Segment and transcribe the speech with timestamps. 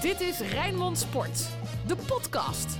[0.00, 1.48] Dit is Rijnmond Sport,
[1.86, 2.78] de podcast.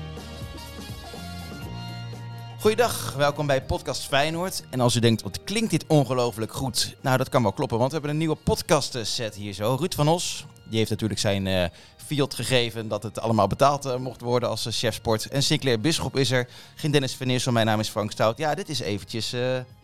[2.60, 4.64] Goeiedag, welkom bij Podcast Feyenoord.
[4.70, 6.96] En als u denkt, wat klinkt dit ongelooflijk goed?
[7.00, 9.76] Nou, dat kan wel kloppen, want we hebben een nieuwe podcast set hier zo.
[9.78, 11.64] Ruud van Os, die heeft natuurlijk zijn uh,
[11.96, 15.28] fiat gegeven dat het allemaal betaald uh, mocht worden als uh, chef sport.
[15.28, 18.38] En Sinclair Bisschop is er, geen Dennis Van Eersel, mijn naam is Frank Stout.
[18.38, 19.30] Ja, dit is eventjes,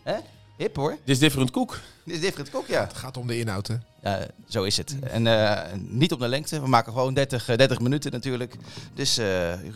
[0.03, 0.17] hè?
[0.57, 0.89] Hip hoor.
[0.89, 1.79] Dit is Different Cook.
[2.03, 2.81] Dit is Different Cook, ja.
[2.81, 3.75] Het gaat om de inhoud, hè?
[4.01, 4.95] Ja, zo is het.
[4.99, 6.61] En uh, niet op de lengte.
[6.61, 8.55] We maken gewoon 30, 30 minuten natuurlijk.
[8.93, 9.25] Dus uh,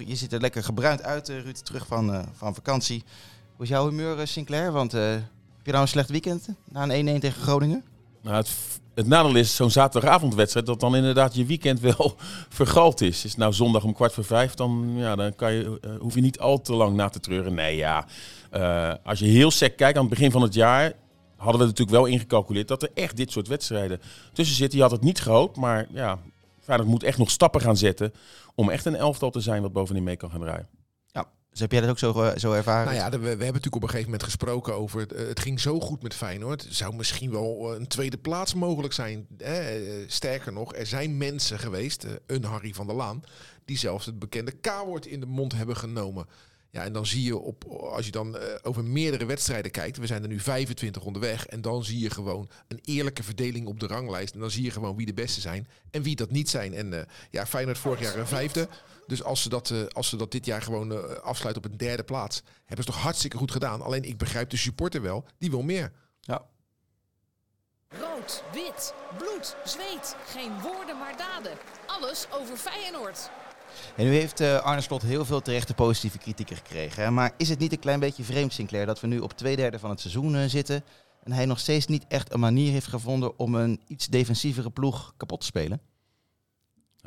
[0.08, 3.04] je ziet er lekker gebruind uit, Ruud, terug van, uh, van vakantie.
[3.56, 4.72] Hoe is jouw humeur, Sinclair?
[4.72, 5.22] Want heb
[5.64, 7.84] je nou een slecht weekend na een 1-1 tegen Groningen?
[8.22, 8.50] Nou, het,
[8.94, 12.16] het nadeel is zo'n zaterdagavondwedstrijd dat dan inderdaad je weekend wel
[12.50, 13.24] vergald is.
[13.26, 16.22] Is het nou zondag om kwart voor vijf, dan, ja, dan kan je, hoef je
[16.22, 17.54] niet al te lang na te treuren.
[17.54, 18.06] Nee, ja.
[19.04, 20.94] Als je heel sec kijkt aan het begin van het jaar,
[21.36, 24.02] hadden we natuurlijk wel ingecalculeerd dat er echt dit soort wedstrijden
[24.34, 24.78] tussen zitten.
[24.78, 26.20] Je had het niet gehoopt, maar ja,
[26.60, 28.14] Feyenoord moet echt nog stappen gaan zetten
[28.56, 30.68] om echt een elftal te zijn wat bovenin mee kan gaan draaien.
[31.06, 32.86] Ja, dus heb jij dat ook zo, zo ervaren?
[32.86, 35.60] Nou ja, we, we, hebben natuurlijk op een gegeven moment gesproken over het, het ging
[35.60, 36.68] zo goed met Feyenoord.
[36.70, 39.28] Zou misschien wel een tweede plaats mogelijk zijn.
[40.08, 43.24] sterker nog, er zijn mensen geweest, een Harry van der Laan,
[43.66, 46.26] die zelfs het bekende K-woord in de mond hebben genomen.
[46.72, 50.06] Ja, en dan zie je op, als je dan uh, over meerdere wedstrijden kijkt, we
[50.06, 53.88] zijn er nu 25 onderweg, en dan zie je gewoon een eerlijke verdeling op de
[53.88, 54.34] ranglijst.
[54.34, 56.74] En dan zie je gewoon wie de beste zijn en wie dat niet zijn.
[56.74, 58.68] En uh, ja, Feyenoord vorig jaar een vijfde.
[59.08, 62.04] Dus als ze dat, uh, als ze dat dit jaar gewoon afsluiten op een derde
[62.04, 63.82] plaats, hebben ze toch hartstikke goed gedaan.
[63.82, 65.92] Alleen ik begrijp de supporter wel, die wil meer.
[66.20, 66.46] Ja.
[67.88, 70.16] Rood, wit, bloed, zweet.
[70.26, 71.58] Geen woorden maar daden.
[71.86, 73.30] Alles over Feyenoord.
[73.96, 77.04] En nu heeft uh, Arne Slot heel veel terechte positieve kritieken gekregen.
[77.04, 77.12] Hè?
[77.12, 79.80] Maar is het niet een klein beetje vreemd, Sinclair, dat we nu op twee derde
[79.80, 80.84] van het seizoen uh, zitten
[81.24, 85.14] en hij nog steeds niet echt een manier heeft gevonden om een iets defensievere ploeg
[85.18, 85.82] kapot te spelen?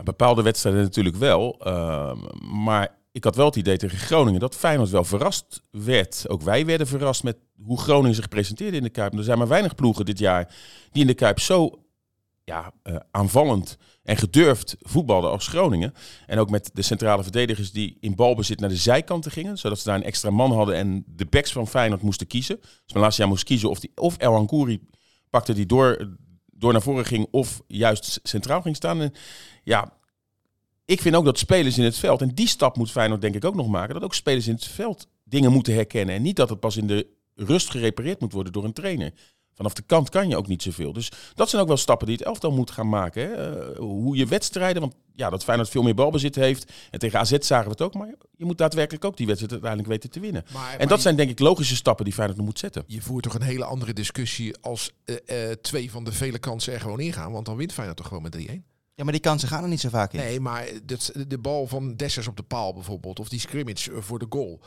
[0.02, 1.60] Bepaalde wedstrijden natuurlijk wel.
[1.66, 6.24] Uh, maar ik had wel het idee tegen Groningen dat Feyenoord wel verrast werd.
[6.28, 9.14] Ook wij werden verrast met hoe Groningen zich presenteerde in de Kuip.
[9.14, 10.54] Er zijn maar weinig ploegen dit jaar
[10.92, 11.83] die in de Kuip zo
[12.44, 15.94] ja, uh, aanvallend en gedurfd voetbalden als Groningen.
[16.26, 19.58] En ook met de centrale verdedigers die in balbezit naar de zijkanten gingen.
[19.58, 22.60] Zodat ze daar een extra man hadden en de backs van Feyenoord moesten kiezen.
[22.60, 24.72] Dus Malasia moest kiezen of, die, of El
[25.30, 26.16] pakte die door,
[26.46, 29.00] door naar voren ging of juist centraal ging staan.
[29.00, 29.12] En
[29.62, 29.92] ja,
[30.84, 33.44] ik vind ook dat spelers in het veld, en die stap moet Feyenoord denk ik
[33.44, 36.14] ook nog maken, dat ook spelers in het veld dingen moeten herkennen.
[36.14, 39.12] En niet dat het pas in de rust gerepareerd moet worden door een trainer.
[39.54, 40.92] Vanaf de kant kan je ook niet zoveel.
[40.92, 43.22] Dus dat zijn ook wel stappen die het elftal moet gaan maken.
[43.22, 43.70] Hè?
[43.70, 46.72] Uh, hoe je wedstrijden, want ja, dat Feyenoord veel meer balbezit heeft.
[46.90, 47.94] En tegen AZ zagen we het ook.
[47.94, 50.44] Maar je moet daadwerkelijk ook die wedstrijd uiteindelijk weten te winnen.
[50.52, 52.84] Maar, en maar dat je, zijn denk ik logische stappen die Feyenoord moet zetten.
[52.86, 56.72] Je voert toch een hele andere discussie als uh, uh, twee van de vele kansen
[56.72, 57.32] er gewoon ingaan.
[57.32, 58.73] Want dan wint Feyenoord toch gewoon met 3-1.
[58.96, 60.20] Ja, maar die kansen gaan er niet zo vaak in.
[60.20, 64.18] Nee, maar dat, de bal van Dessers op de paal bijvoorbeeld, of die scrimmage voor
[64.18, 64.60] de goal.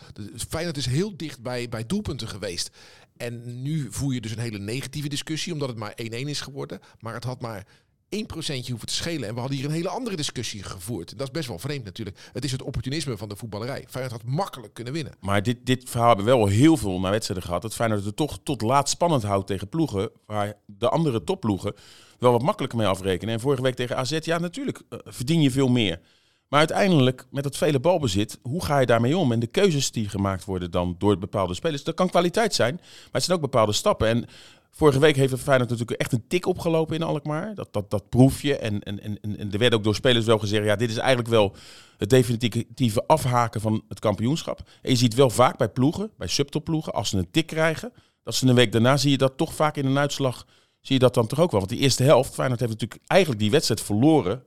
[0.49, 2.69] Feyenoord is heel dicht bij, bij doelpunten geweest.
[3.17, 6.79] En nu voer je dus een hele negatieve discussie, omdat het maar 1-1 is geworden.
[6.99, 7.67] Maar het had maar 1%
[8.09, 9.27] hoeven te schelen.
[9.27, 11.17] En we hadden hier een hele andere discussie gevoerd.
[11.17, 12.17] Dat is best wel vreemd natuurlijk.
[12.33, 13.85] Het is het opportunisme van de voetballerij.
[13.89, 15.13] Feyenoord had makkelijk kunnen winnen.
[15.19, 17.61] Maar dit, dit verhaal hebben we wel heel veel naar wedstrijden gehad.
[17.61, 20.09] Dat Feyenoord het toch tot laat spannend houdt tegen ploegen.
[20.25, 21.73] Waar de andere topploegen
[22.19, 23.33] wel wat makkelijker mee afrekenen.
[23.33, 25.99] En vorige week tegen AZ, ja natuurlijk, uh, verdien je veel meer.
[26.47, 29.31] Maar uiteindelijk, met dat vele balbezit, hoe ga je daarmee om?
[29.31, 33.09] En de keuzes die gemaakt worden dan door bepaalde spelers, dat kan kwaliteit zijn, maar
[33.11, 34.07] het zijn ook bepaalde stappen.
[34.07, 34.25] En
[34.71, 37.55] vorige week heeft het Feyenoord natuurlijk echt een tik opgelopen in Alkmaar.
[37.55, 38.57] Dat, dat, dat proef je.
[38.57, 41.29] En, en, en, en er werd ook door spelers wel gezegd, ja, dit is eigenlijk
[41.29, 41.55] wel
[41.97, 44.59] het definitieve afhaken van het kampioenschap.
[44.81, 48.35] En je ziet wel vaak bij ploegen, bij subtopploegen, als ze een tik krijgen, dat
[48.35, 50.45] ze een week daarna zie je dat toch vaak in een uitslag,
[50.87, 51.59] zie je dat dan toch ook wel.
[51.59, 54.43] Want die eerste helft, Feyenoord heeft natuurlijk eigenlijk die wedstrijd verloren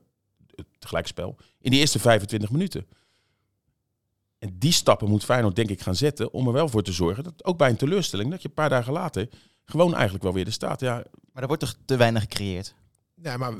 [0.55, 2.85] het gelijkspel, in die eerste 25 minuten.
[4.39, 7.23] En die stappen moet Feyenoord denk ik gaan zetten om er wel voor te zorgen
[7.23, 9.29] dat ook bij een teleurstelling, dat je een paar dagen later
[9.65, 10.79] gewoon eigenlijk wel weer de staat.
[10.79, 11.03] Ja.
[11.31, 12.73] Maar er wordt toch te weinig gecreëerd?
[13.15, 13.53] Ja, maar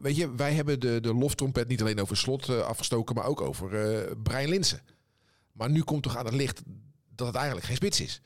[0.00, 3.40] weet je, wij hebben de, de loftrompet niet alleen over slot uh, afgestoken, maar ook
[3.40, 4.80] over uh, Brian Linsen.
[5.52, 6.62] Maar nu komt toch aan het licht
[7.14, 8.20] dat het eigenlijk geen spits is.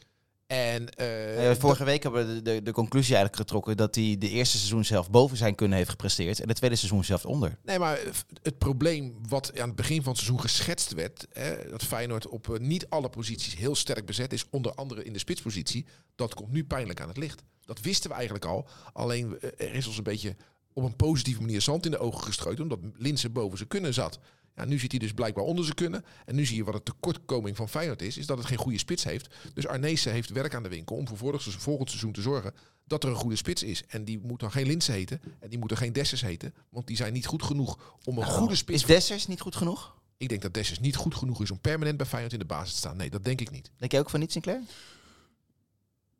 [0.46, 4.16] En, uh, ja, vorige week hebben we de, de, de, conclusie eigenlijk getrokken dat hij
[4.18, 7.58] de eerste seizoen zelf boven zijn kunnen heeft gepresteerd en de tweede seizoen zelf onder.
[7.64, 7.98] Nee, maar
[8.42, 12.46] het probleem wat aan het begin van het seizoen geschetst werd, hè, dat Feyenoord op
[12.48, 16.52] uh, niet alle posities heel sterk bezet is, onder andere in de spitspositie, dat komt
[16.52, 17.42] nu pijnlijk aan het licht.
[17.64, 20.36] Dat wisten we eigenlijk al, alleen uh, er is ons een beetje
[20.72, 24.18] op een positieve manier zand in de ogen gestrooid, omdat Linse boven zijn kunnen zat.
[24.56, 26.04] Ja, nu ziet hij dus blijkbaar onder ze kunnen.
[26.24, 28.16] En nu zie je wat de tekortkoming van Feyenoord is.
[28.16, 29.34] Is dat het geen goede spits heeft.
[29.54, 32.54] Dus Arnezen heeft werk aan de winkel om voor seizoen- volgend seizoen te zorgen
[32.84, 33.82] dat er een goede spits is.
[33.88, 35.20] En die moet dan geen Linse heten.
[35.40, 36.54] En die moeten geen Dessers heten.
[36.68, 38.80] Want die zijn niet goed genoeg om een goede spits...
[38.82, 39.94] Is Dessers niet goed genoeg?
[40.16, 42.72] Ik denk dat Dessers niet goed genoeg is om permanent bij Feyenoord in de basis
[42.72, 42.96] te staan.
[42.96, 43.70] Nee, dat denk ik niet.
[43.76, 44.60] Denk jij ook van niet, Sinclair?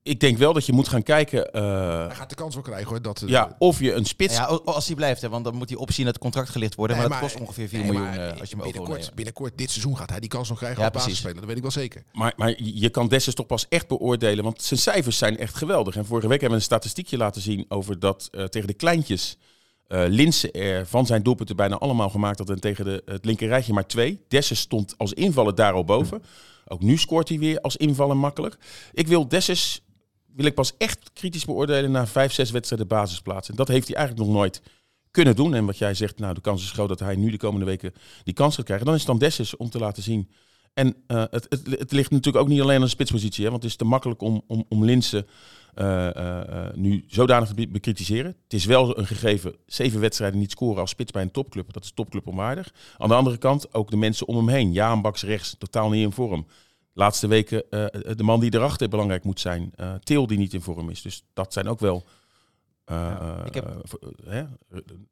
[0.06, 2.88] Ik denk wel dat je moet gaan kijken eh, Hij gaat de kans wel krijgen
[2.88, 3.02] hoor.
[3.02, 4.34] Dat, eh, ja, of je een spits...
[4.34, 6.96] Ja, als hij blijft, hè, want dan moet die optie in het contract gelicht worden.
[6.96, 9.58] Nee, maar dat kost ongeveer 4 nee, miljoen maar eh, als je hem binnenkort, binnenkort,
[9.58, 11.08] dit seizoen gaat hij die kans nog krijgen Ja, als precies.
[11.08, 11.36] basisspeler.
[11.36, 12.04] Dat weet ik wel zeker.
[12.12, 15.96] Maar, maar je kan Dessers toch pas echt beoordelen, want zijn cijfers zijn echt geweldig.
[15.96, 19.36] En vorige week hebben we een statistiekje laten zien over dat eh, tegen de kleintjes
[19.86, 23.72] eh Linse er van zijn doelpunten bijna allemaal gemaakt had en tegen de, het linkerrijtje
[23.72, 24.24] maar twee.
[24.28, 26.22] Dessers stond als invaller daar al boven.
[26.68, 28.56] Ook nu scoort hij weer als invaller makkelijk.
[28.92, 29.80] Ik wil Dessers
[30.36, 33.48] wil ik pas echt kritisch beoordelen na vijf, zes wedstrijden basisplaats.
[33.48, 34.62] En dat heeft hij eigenlijk nog nooit
[35.10, 35.54] kunnen doen.
[35.54, 37.92] En wat jij zegt, nou de kans is groot dat hij nu de komende weken
[38.24, 38.86] die kans gaat krijgen.
[38.86, 40.28] Dan is het dan Dessers om te laten zien
[40.76, 43.44] en eh, het, het, het ligt natuurlijk ook niet alleen aan de spitspositie.
[43.44, 45.26] Hè, want het is te makkelijk om, om, om Linsen
[45.74, 48.36] eh, eh, nu zodanig te be- bekritiseren.
[48.42, 51.72] Het is wel een gegeven, zeven wedstrijden niet scoren als spits bij een topclub.
[51.72, 52.72] Dat is topclub onwaardig.
[52.98, 54.72] Aan de andere kant ook de mensen om hem heen.
[54.72, 56.46] Jaan Baks rechts, totaal niet in vorm.
[56.98, 59.72] Laatste weken eh, de man die erachter belangrijk moet zijn.
[59.74, 61.02] eh Til die niet in vorm is.
[61.02, 62.04] Dus dat zijn ook wel
[62.86, 63.64] Ja, eh, ik heb-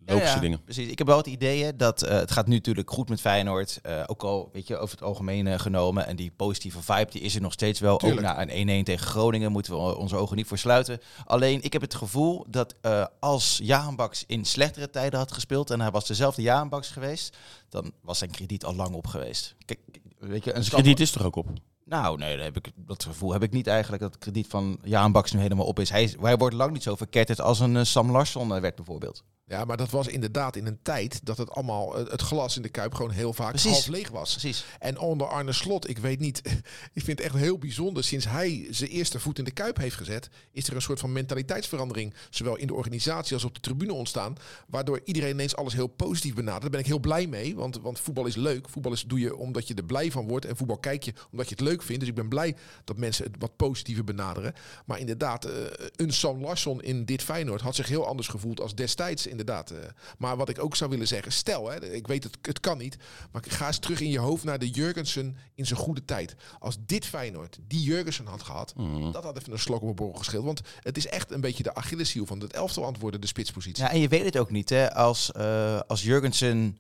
[0.07, 0.63] logische Ja, ja, dingen.
[0.65, 0.89] Precies.
[0.89, 3.81] Ik heb wel het idee hè, dat het gaat nu natuurlijk goed met Feyenoord.
[4.07, 6.07] ook al, weet je, over het algemeen genomen.
[6.07, 7.97] En die positieve vibe, die is er nog steeds wel.
[7.97, 8.27] Tuurlijk.
[8.27, 11.01] Ook na een 1-1 tegen Groningen moeten we onze ogen niet voor sluiten.
[11.25, 12.75] Alleen, ik heb het gevoel dat
[13.21, 15.71] als Jaan Baks in slechtere tijden had gespeeld...
[15.71, 17.37] en hij was dezelfde Jaan Baks geweest...
[17.69, 19.55] dan was zijn krediet al lang op geweest.
[19.65, 19.81] Kijk,
[20.19, 21.49] weet je, een krediet is er ook op.
[21.85, 24.03] Nou, nee, dat, heb ik, dat gevoel heb ik niet eigenlijk.
[24.03, 25.91] Dat het krediet van Jaan Baks nu helemaal op is.
[25.91, 29.25] Hij, wordt lang niet zo verketterd als een eh, Sam Larsson eh, werd bijvoorbeeld.
[29.47, 32.63] Ja, maar dat was inderdaad in een tijd dat het allemaal, eh, het glas in
[32.63, 33.71] de kuip gewoon heel vaak Precies.
[33.71, 34.31] half leeg was.
[34.31, 34.65] Precies.
[34.79, 36.43] En onder Arne Slot, ik weet niet,
[36.99, 38.05] ik vind het echt heel bijzonder.
[38.05, 41.13] Sinds hij zijn eerste voet in de kuip heeft gezet, is er een soort van
[41.13, 44.37] mentaliteitsverandering, zowel in de organisatie als op de tribune ontstaan.
[44.69, 46.63] Waardoor iedereen ineens alles heel positief benadert.
[46.63, 48.69] Daar ben ik heel blij mee, want, want voetbal is leuk.
[48.69, 50.47] Voetbal is, doe je omdat je er blij van wordt.
[50.47, 52.01] En voetbal kijk je omdat je het leuk vindt.
[52.01, 54.55] Dus ik ben blij dat mensen het wat positiever benaderen.
[54.87, 55.53] Maar inderdaad, eh,
[55.97, 59.71] een Sam Larsson in dit Feyenoord had zich heel anders gevoeld als destijds, inderdaad.
[59.71, 59.79] eh.
[60.19, 62.97] maar wat ik ook zou willen zeggen, stel, hè, ik weet het, het kan niet,
[63.33, 66.37] maar ga eens terug in je hoofd naar de Jurgensen in zijn goede tijd.
[66.59, 68.75] Als dit Feyenoord die Jurgensen had gehad,
[69.13, 70.45] dat had even een slok op een borrel gescheeld.
[70.45, 73.85] Want het is echt een beetje de Achilleshiel van het elftal antwoorden, de spitspositie.
[73.85, 74.95] Ja, en je weet het ook niet, hè?
[74.95, 76.79] Als, eh, als Jurgensen,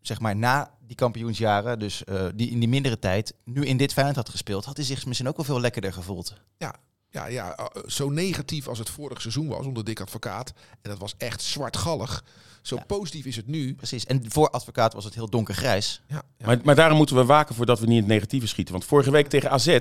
[0.00, 3.92] zeg maar na die kampioensjaren, dus eh, die in die mindere tijd, nu in dit
[3.92, 6.34] Feyenoord had gespeeld, had hij zich misschien ook wel veel lekkerder gevoeld.
[6.58, 6.74] Ja,
[7.10, 10.52] ja, ja, eh, zo negatief als het vorig seizoen was onder Dick Advocaat.
[10.82, 12.24] En dat was echt zwartgallig.
[12.62, 12.84] Zo Ja.
[12.84, 13.74] positief is het nu.
[13.74, 14.06] Precies.
[14.06, 16.02] En voor advocaat was het heel donkergrijs.
[16.08, 16.46] Ja, ja.
[16.46, 18.72] Maar, maar daarom moeten we waken voordat we niet in het negatieve schieten.
[18.72, 19.78] Want vorige week tegen AZ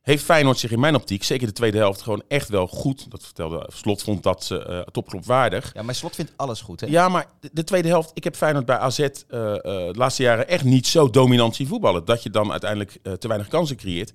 [0.00, 3.10] heeft Feyenoord zich in mijn optiek, zeker de tweede helft, gewoon echt wel goed.
[3.10, 5.70] Dat vertelde Slot, vond dat ze uh, topclub waardig.
[5.74, 6.86] Ja, maar Slot vindt alles goed, hè?
[6.86, 9.20] Ja, maar de, de tweede helft, ik heb Feyenoord bij AZ eh, eh,
[9.62, 12.04] de laatste jaren echt niet zo dominant zien voetballen.
[12.04, 14.12] Dat je dan uiteindelijk eh, te weinig kansen creëert.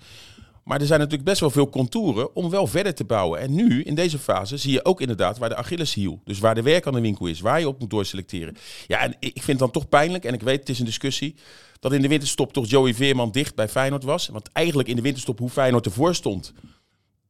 [0.65, 3.39] Maar er zijn natuurlijk best wel veel contouren om wel verder te bouwen.
[3.39, 6.61] En nu, in deze fase, zie je ook inderdaad waar de Achilleshiel, dus waar de
[6.61, 8.55] werk aan de winkel is, waar je op moet doorselecteren.
[8.87, 11.35] Ja, en ik vind het dan toch pijnlijk, en ik weet, het is een discussie,
[11.79, 14.27] dat in de winterstop toch Joey Veerman dicht bij Feyenoord was.
[14.27, 16.53] Want eigenlijk in de winterstop hoe Feyenoord ervoor stond,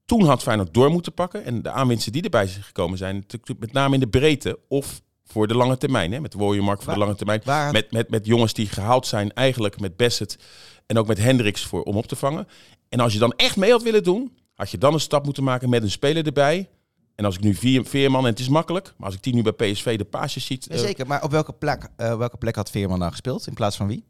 [0.06, 1.46] toen had Feyenoord door moeten pakken.
[1.46, 3.26] En de aanwinsten die erbij zijn gekomen zijn,
[3.60, 6.12] met name in de breedte of voor de lange termijn.
[6.12, 7.42] Hè, met Mark voor Waar- de lange termijn.
[7.46, 10.38] waar- Met, met, met jongens die gehaald zijn eigenlijk met Bassett
[10.86, 12.48] en ook met Hendricks voor, om op te vangen.
[12.90, 15.44] En als je dan echt mee had willen doen, had je dan een stap moeten
[15.44, 16.70] maken met een speler erbij.
[17.16, 19.42] En als ik nu vier, Veerman, en het is makkelijk, maar als ik die nu
[19.42, 20.66] bij PSV de paasjes ziet...
[20.70, 23.54] Ja, eh, zeker, maar op welke plek, eh, welke plek had Veerman nou gespeeld in
[23.54, 24.06] plaats van wie?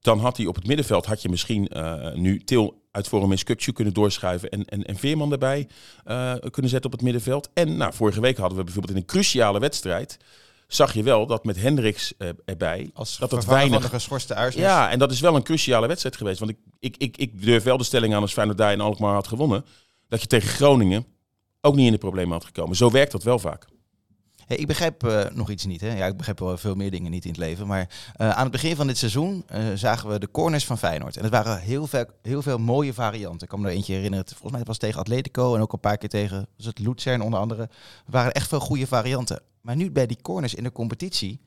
[0.00, 3.38] dan had hij op het middenveld, had je misschien eh, nu Til uit vorm in
[3.38, 5.68] Skukju kunnen doorschuiven en, en, en Veerman erbij
[6.50, 7.50] kunnen zetten op het middenveld.
[7.54, 10.18] En nou, vorige week hadden we bijvoorbeeld in een cruciale wedstrijd,
[10.74, 13.72] zag je wel dat met Hendricks eh, erbij, Als dat het weinig...
[13.72, 14.64] van de geschorste Uisnes.
[14.64, 16.38] Ja, en dat is wel een cruciale wedstrijd geweest.
[16.38, 19.14] Want ik, ik, ik, ik durf wel de stelling aan als Feyenoord daar in Alkmaar
[19.14, 19.64] had gewonnen,
[20.08, 21.06] dat je tegen Groningen
[21.60, 22.76] ook niet in de problemen had gekomen.
[22.76, 23.64] Zo werkt dat wel vaak.
[24.46, 25.80] Hey, ik begrijp eh, nog iets niet.
[25.80, 25.96] Hè?
[25.96, 27.66] Ja, ik begrijp wel veel meer dingen niet in het leven.
[27.66, 31.16] Maar eh, aan het begin van dit seizoen zagen we de corners van Feyenoord.
[31.16, 33.42] En het waren heel veel, heel veel mooie varianten.
[33.42, 34.26] Ik kan me er eentje herinneren.
[34.26, 37.20] Volgens mij was het tegen Atletico en ook een paar keer tegen was het Luzern
[37.20, 37.62] onder andere.
[37.62, 37.68] Er
[38.10, 39.42] waren echt veel goede varianten.
[39.64, 41.40] Maar nu bij die corners in de competitie,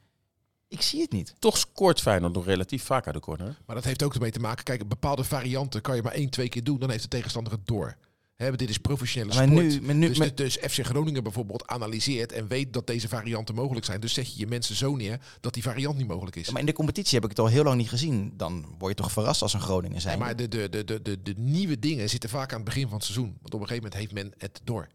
[0.67, 1.33] ik zie het niet.
[1.39, 3.57] Toch scoort Feyenoord nog relatief vaak uit de corner.
[3.65, 4.63] Maar dat heeft ook ermee te maken.
[4.63, 6.79] Kijk, bepaalde varianten kan je maar één, twee keer doen.
[6.79, 7.97] Dan heeft de tegenstander het door.
[8.35, 9.65] Hè, dit is professionele Maar sport.
[9.65, 13.55] nu, maar nu, dus, maar- dus FC Groningen bijvoorbeeld analyseert en weet dat deze varianten
[13.55, 13.99] mogelijk zijn.
[14.01, 16.45] Dus zet je je mensen zo neer dat die variant niet mogelijk is.
[16.45, 18.33] Ja, maar in de competitie heb ik het al heel lang niet gezien.
[18.37, 20.17] Dan word je toch verrast als een Groningen zijn.
[20.17, 22.83] Nee, maar de, de, de, de, de, de nieuwe dingen zitten vaak aan het begin
[22.87, 23.37] van het seizoen.
[23.41, 24.87] Want op een gegeven moment heeft men het door.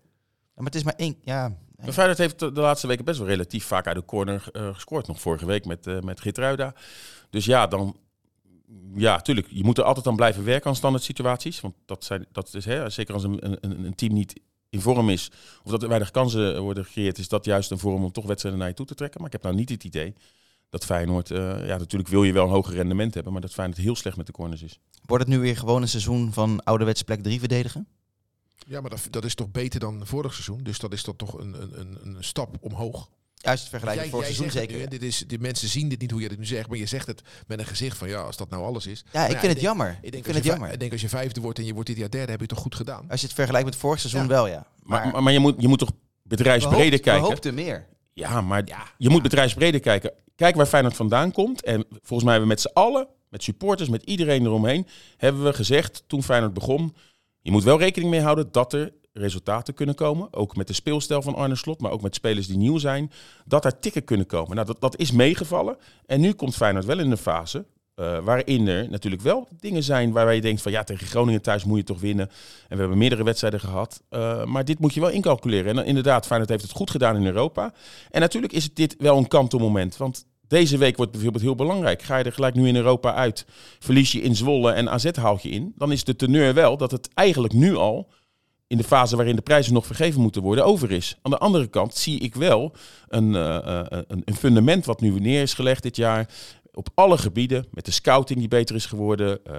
[0.55, 1.17] maar het is maar één.
[1.23, 1.57] Ja,
[1.91, 5.07] Feyenoord heeft de laatste weken best wel relatief vaak uit de corner eh, gescoord.
[5.07, 6.75] Nog vorige week met, eh met Gitruida.
[7.31, 7.97] Dus ja, dan...
[8.95, 9.47] Ja, tuurlijk.
[9.51, 11.61] Je moet er altijd aan blijven werken aan standaard situaties.
[11.61, 15.09] Want dat, zijn, dat is, hè, zeker als een, een, een team niet in vorm
[15.09, 15.31] is...
[15.65, 17.19] of dat er weinig kansen worden gecreëerd...
[17.19, 19.19] is dat juist een vorm om toch wedstrijden naar je toe te trekken.
[19.21, 20.15] Maar ik heb nou niet het idee
[20.71, 21.31] dat Feyenoord...
[21.31, 23.33] eh, ja, natuurlijk wil je wel een hoger rendement hebben...
[23.33, 24.79] maar dat Feyenoord heel slecht met de corners is.
[25.07, 27.87] wordt het nu weer gewoon een seizoen van ouderwets plek 3 verdedigen?
[28.66, 30.62] Ja, maar dat, dat is toch beter dan vorig seizoen.
[30.62, 33.09] Dus dat is toch toch een, een, een, een stap omhoog.
[33.35, 34.78] Juist Jij- voor seizoen zeker.
[34.78, 36.87] nu, dit is, die mensen zien dit niet hoe je dit nu zegt, maar je
[36.87, 38.99] zegt het met een gezicht van ja, als dat nou alles is.
[39.12, 39.88] ja, Maar ik ja, vind het denk- jammer.
[39.88, 40.73] Ik Ik denk, vind als het je, jammer.
[40.73, 42.54] ik denk als je vijfde wordt en je wordt dit jaar derde, heb je het
[42.54, 43.11] toch goed gedaan.
[43.11, 44.26] Als je het vergelijkt met vorig seizoen Ja.
[44.28, 44.66] wel, ja.
[44.83, 45.90] Maar, Maar, je, moet, je moet toch
[46.23, 47.23] bedrijfsbreder we kijken?
[47.28, 47.87] hoopten meer.
[48.12, 50.12] Ja, maar je moet bedrijfsbreder kijken.
[50.37, 51.62] Kijk waar Feyenoord vandaan komt.
[51.64, 55.52] En volgens mij hebben we met z'n allen, met supporters, met iedereen eromheen, hebben we
[55.52, 56.95] gezegd toen Feyenoord begon,
[57.43, 60.33] je moet wel rekening mee houden dat er resultaten kunnen komen.
[60.33, 63.13] Ook met de speelstijl van Arne Slot, maar ook met spelers die nieuw zijn.
[63.45, 64.55] Dat er tikken kunnen komen.
[64.55, 65.77] Nou, dat, dat is meegevallen.
[66.07, 70.13] En nu komt Feyenoord wel in een fase eh, waarin er natuurlijk wel dingen zijn
[70.13, 72.29] waarbij je denkt van ja, tegen Groningen thuis moet je toch winnen.
[72.69, 74.03] En we hebben meerdere wedstrijden gehad.
[74.09, 75.79] Eh, maar dit moet je wel incalculeren.
[75.79, 77.73] En inderdaad, Feyenoord heeft het goed gedaan in Europa.
[78.11, 79.97] En natuurlijk is dit wel een kantelmoment.
[79.97, 82.02] Want deze week wordt bijvoorbeeld heel belangrijk.
[82.02, 83.47] Ga je er gelijk nu in Europa uit,
[83.78, 85.73] verlies je in Zwolle en AZ haal je in.
[85.76, 88.11] Dan is de teneur wel dat het eigenlijk nu al
[88.66, 91.18] in de fase waarin de prijzen nog vergeven moeten worden, over is.
[91.23, 92.73] Aan de andere kant zie ik wel
[93.09, 96.28] een, eh, eh, een, een fundament wat nu neer is gelegd dit jaar.
[96.73, 99.54] Op alle gebieden, met de scouting die beter is geworden, eh,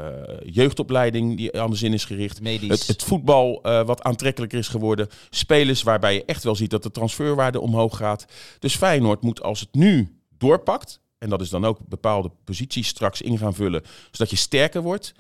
[0.46, 2.42] jeugdopleiding die anders in is gericht.
[2.42, 2.70] Medisch.
[2.70, 5.08] Het, het voetbal wat aantrekkelijker is geworden.
[5.30, 8.26] Spelers waarbij je echt wel ziet dat de transferwaarde omhoog gaat.
[8.60, 11.00] Dus Feyenoord moet als het nu doorpakt.
[11.18, 13.84] En dat is dan ook bepaalde posities straks in gaan vullen.
[14.12, 15.14] Zodat je sterker wordt.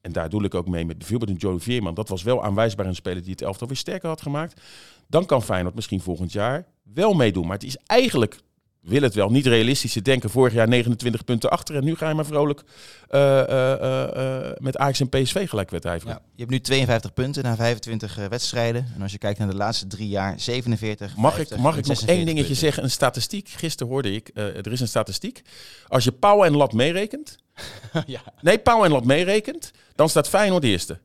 [0.00, 1.94] En daar doe ik ook mee met bijvoorbeeld een Joe Veerman.
[1.94, 4.60] Dat was wel aanwijsbaar een speler die het elftal weer sterker had gemaakt.
[5.06, 7.46] Dan kan Feyenoord misschien volgend jaar wel meedoen.
[7.46, 8.40] Maar het is eigenlijk,
[8.86, 10.30] wil het wel, niet realistisch te denken.
[10.30, 11.76] Vorig jaar 29 punten achter.
[11.76, 12.62] En nu ga je maar vrolijk
[13.08, 16.14] eh, eh, eh, met Ajax en PSV gelijk wedijveren.
[16.14, 18.92] Ja, je hebt nu 52 punten na 25 eh, wedstrijden.
[18.94, 21.86] En als je kijkt naar de laatste drie jaar, 47, Mag 50 ik, mag ik
[21.86, 22.56] nog 46 één dingetje punten.
[22.62, 22.82] zeggen?
[22.82, 23.48] Een statistiek.
[23.48, 25.42] Gisteren hoorde ik, er is een statistiek.
[25.88, 27.36] Als je pauw en lat meerekent.
[28.06, 28.20] ja.
[28.40, 29.70] Nee, pauw en lat meerekent.
[29.94, 30.98] Dan staat Feyenoord eerste.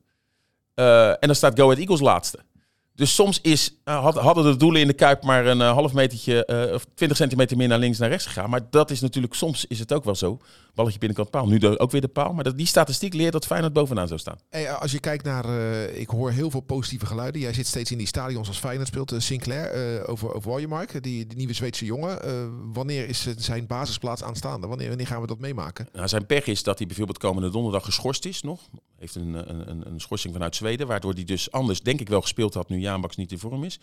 [0.73, 2.39] En dan staat Go Ahead Eagles laatste.
[2.95, 5.93] Dus soms is, eh, had- hadden de doelen in de Kuip maar een eh, half
[5.93, 8.49] metertje eh, of 20 centimeter meer naar links naar rechts gegaan.
[8.49, 10.39] Maar dat is natuurlijk, soms is het ook wel zo.
[10.73, 11.47] Balletje binnenkant paal.
[11.47, 12.33] Nu ook weer de paal.
[12.33, 14.37] Maar dat, die statistiek leert dat Feyenoord bovenaan zou staan.
[14.49, 15.45] Hey, als je kijkt naar,
[15.89, 17.41] ik hoor heel veel positieve geluiden.
[17.41, 19.13] Jij zit steeds in die stadions als Feyenoord speelt.
[19.17, 22.19] Sinclair over, over Waljemark, die, die nieuwe Zweedse jongen.
[22.73, 24.67] Wanneer is zijn basisplaats aanstaande?
[24.67, 25.87] Wanneer, wanneer gaan we dat meemaken?
[25.93, 28.59] Nou, zijn pech is dat hij bijvoorbeeld komende donderdag geschorst is nog.
[28.97, 32.21] Heeft een, een, een, een schorsing vanuit Zweden, waardoor hij dus anders denk ik wel
[32.21, 33.79] gespeeld had nu Jaan Baks niet in vorm is.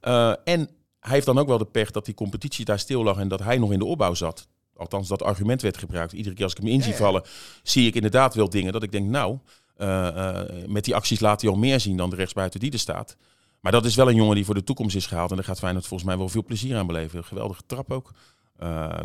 [0.00, 0.68] Eh, en
[1.00, 3.40] hij heeft dan ook wel de pech dat die competitie daar stil lag en dat
[3.40, 4.48] hij nog in de opbouw zat.
[4.76, 6.12] Althans, dat argument werd gebruikt.
[6.12, 7.22] Iedere keer als ik hem in zie vallen,
[7.62, 9.38] zie ik inderdaad wel dingen dat ik denk, nou,
[9.76, 12.78] eh, eh, met die acties laat hij al meer zien dan de rechtsbuiten die er
[12.78, 13.16] staat.
[13.60, 15.30] Maar dat is wel een jongen die voor de toekomst is gehaald.
[15.30, 17.18] En daar gaat Feyenoord volgens mij wel veel plezier aan beleven.
[17.18, 18.12] Een geweldige trap ook.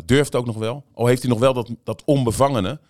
[0.04, 0.84] Durft ook nog wel.
[0.94, 2.80] Al heeft hij nog wel dat, dat onbevangene.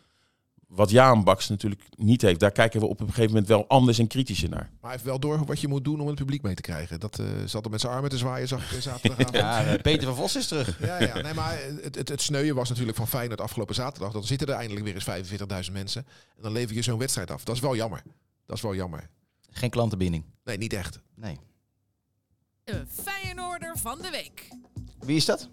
[0.70, 2.40] Wat Jaan Baks natuurlijk niet heeft.
[2.40, 4.58] Daar kijken we op een gegeven moment wel anders en kritischer naar.
[4.70, 7.00] Maar hij heeft wel door wat je moet doen om het publiek mee te krijgen.
[7.00, 9.36] Dat eh zat er met zijn armen te zwaaien, zag ik eh, zaterdagavond.
[9.36, 10.78] Ja, eh, Peter van Vos is terug.
[10.86, 11.20] Ja, ja.
[11.20, 14.12] Nee, maar het, het, het sneuien was natuurlijk van Feyenoord afgelopen zaterdag.
[14.12, 16.06] Dan zitten er eindelijk weer eens 45.000 mensen.
[16.36, 17.44] En dan lever je zo'n wedstrijd af.
[17.44, 18.02] Dat is wel jammer.
[18.46, 19.08] Dat is wel jammer.
[19.50, 20.24] Geen klantenbinding.
[20.44, 21.00] Nee, niet echt.
[21.14, 21.38] Nee.
[22.64, 24.48] De Feyenoorder van de week.
[24.98, 25.48] Wie is dat?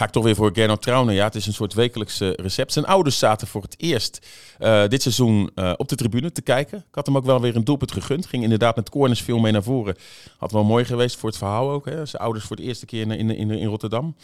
[0.00, 1.14] Ga ik toch weer voor Gernot Trauner.
[1.14, 2.72] Ja, het is een soort wekelijkse recept.
[2.72, 4.26] Zijn ouders zaten voor het eerst
[4.58, 6.78] eh, dit seizoen eh, op de tribune te kijken.
[6.78, 8.26] Ik had hem ook wel weer een doelpunt gegund.
[8.26, 9.96] Ging inderdaad met corners veel mee naar voren.
[10.36, 11.84] Had wel mooi geweest voor het verhaal ook.
[11.84, 12.06] Hè.
[12.06, 14.16] Zijn ouders voor de eerste keer in, in, in, Rotterdam.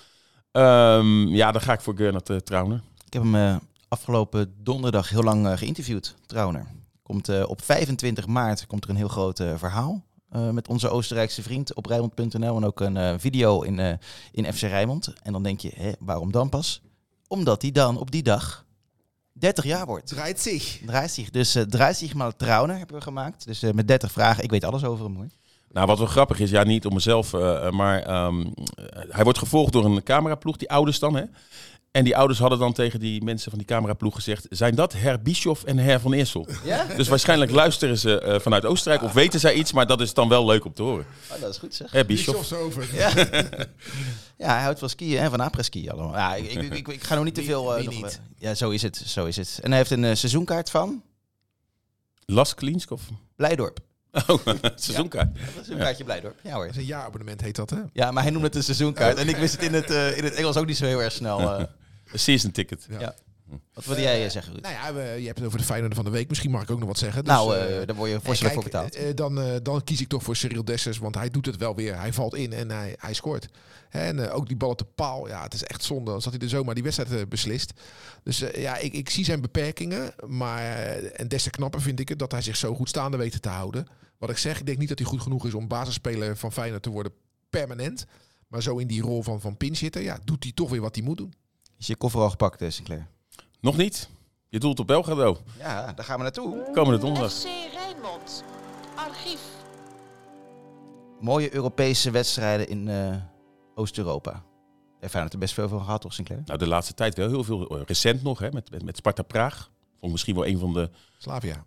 [0.52, 2.82] Ehm, ja, dan ga ik voor Gernot uh, Trauner.
[3.06, 6.66] Ik heb hem afgelopen donderdag heel lang geïnterviewd, Trauner.
[7.02, 11.74] Komt, op 25 maart komt er een heel groot verhaal uh, met onze Oostenrijkse vriend
[11.74, 13.92] op Rijnmond.nl en ook een uh, video in, uh,
[14.32, 15.12] in FC Rijnmond.
[15.22, 16.82] En dan denk je, hè, waarom dan pas?
[17.28, 18.64] Omdat hij dan op die dag
[19.32, 20.06] 30 jaar wordt.
[20.06, 20.80] Draait zich.
[20.86, 21.30] Draait zich.
[21.30, 23.46] Dus uh, draait zich maar Trauner hebben we gemaakt.
[23.46, 24.44] Dus uh, met 30 vragen.
[24.44, 25.28] Ik weet alles over hem hoor.
[25.70, 28.54] Nou, wat wel grappig is, ja, niet om mezelf, uh, maar um,
[29.08, 31.24] hij wordt gevolgd door een cameraploeg, die ouders dan, hè.
[31.96, 34.46] En die ouders hadden dan tegen die mensen van die cameraploeg gezegd...
[34.50, 36.46] zijn dat Herr Bischoff en Herr van Eersel?
[36.64, 36.84] Ja?
[36.96, 39.72] Dus waarschijnlijk luisteren ze eh, vanuit Oostenrijk of weten zij iets...
[39.72, 41.06] maar dat is dan wel leuk om te horen.
[41.32, 41.90] Oh, dat is goed zeg.
[41.90, 42.88] Herr Bischoff over.
[42.94, 43.08] Ja.
[44.44, 46.12] ja, hij houdt van skiën en van après-ski allemaal.
[46.12, 47.78] Ja, ik, ik, ik, ik ga nog niet te veel...
[47.88, 48.20] niet?
[48.38, 48.96] Ja, zo is het.
[48.96, 49.58] Zo is het.
[49.62, 51.02] En hij heeft een eh, seizoenkaart van
[52.24, 53.02] Las Klinskov.
[53.36, 53.78] Blijdorp.
[54.26, 55.34] Oh, seizoenkaart.
[55.54, 56.36] Dat is een kaartje Blijdorp.
[56.42, 56.66] Ja hoor.
[56.66, 57.78] Dat is een jaarabonnement heet dat, hè?
[57.92, 59.18] Ja, maar hij noemde het een seizoenkaart.
[59.18, 61.12] En ik wist het in het, eh, in het Engels ook niet zo heel erg
[61.12, 61.40] snel.
[61.40, 61.64] eh.
[62.12, 62.86] Een season ticket.
[62.98, 63.14] Ja.
[63.74, 64.62] Wat wilde jij eh, zeggen, Ruud?
[64.62, 66.28] Nou ja, we- je hebt het over de Feyenoord van de week.
[66.28, 67.24] Misschien mag ik ook nog wat zeggen.
[67.24, 69.16] nou, Dus, eh, eh, daar word je vorstelijk voor betaald.
[69.16, 71.98] dan, dan kies ik toch voor Cyril Dessers, want hij doet het wel weer.
[71.98, 73.48] Hij valt in en hij, hij scoort.
[73.88, 76.10] Hè, En ook die bal op de paal, ja, het is echt zonde.
[76.10, 77.72] Dan zat hij er zomaar die wedstrijd beslist.
[78.22, 80.14] Dus ja, ik, ik zie zijn beperkingen.
[80.26, 80.62] Maar,
[80.96, 83.48] en des te knapper vind ik het dat hij zich zo goed staande weet te
[83.48, 83.86] houden.
[84.18, 86.82] Wat ik zeg, ik denk niet dat hij goed genoeg is om basisspeler van Feyenoord
[86.82, 87.12] te worden
[87.50, 88.06] permanent.
[88.48, 91.04] Maar zo in die rol van, van pinchitter, ja, doet hij toch weer wat hij
[91.04, 91.32] moet doen.
[91.78, 93.06] Is je koffer al gepakt, eh, Sinclair?
[93.60, 94.08] Nog niet?
[94.48, 95.36] Je doelt op Belgrado.
[95.58, 96.70] Ja, daar gaan we naartoe.
[96.72, 97.32] Komende donderdag.
[97.32, 98.44] FC Rijnmond.
[98.94, 99.40] Archief.
[101.20, 103.16] Mooie Europese wedstrijden in eh,
[103.74, 104.42] Oost-Europa.
[105.00, 106.42] Heeft Feyenoord er best veel van gehad, toch, Sinclair?
[106.44, 107.68] Nou, de laatste tijd wel heel veel.
[107.78, 109.56] eh, Recent nog, hè, met, met, met Sparta Praag.
[109.90, 110.90] Vond ik misschien wel een van de...
[111.18, 111.54] Slavia.
[111.54, 111.62] Uh,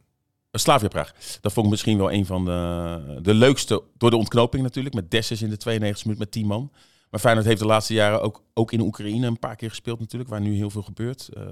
[0.62, 1.14] Slavia Praag.
[1.42, 3.84] Dat vond ik misschien wel een van de, de leukste.
[3.98, 4.96] Door de ontknoping natuurlijk.
[4.96, 6.72] Met Dessus in de 92 minuut met 10 man.
[7.10, 10.30] Maar Feyenoord heeft de laatste jaren ook, ook in Oekraïne een paar keer gespeeld natuurlijk.
[10.30, 11.30] Waar nu heel veel gebeurt.
[11.38, 11.44] Uh,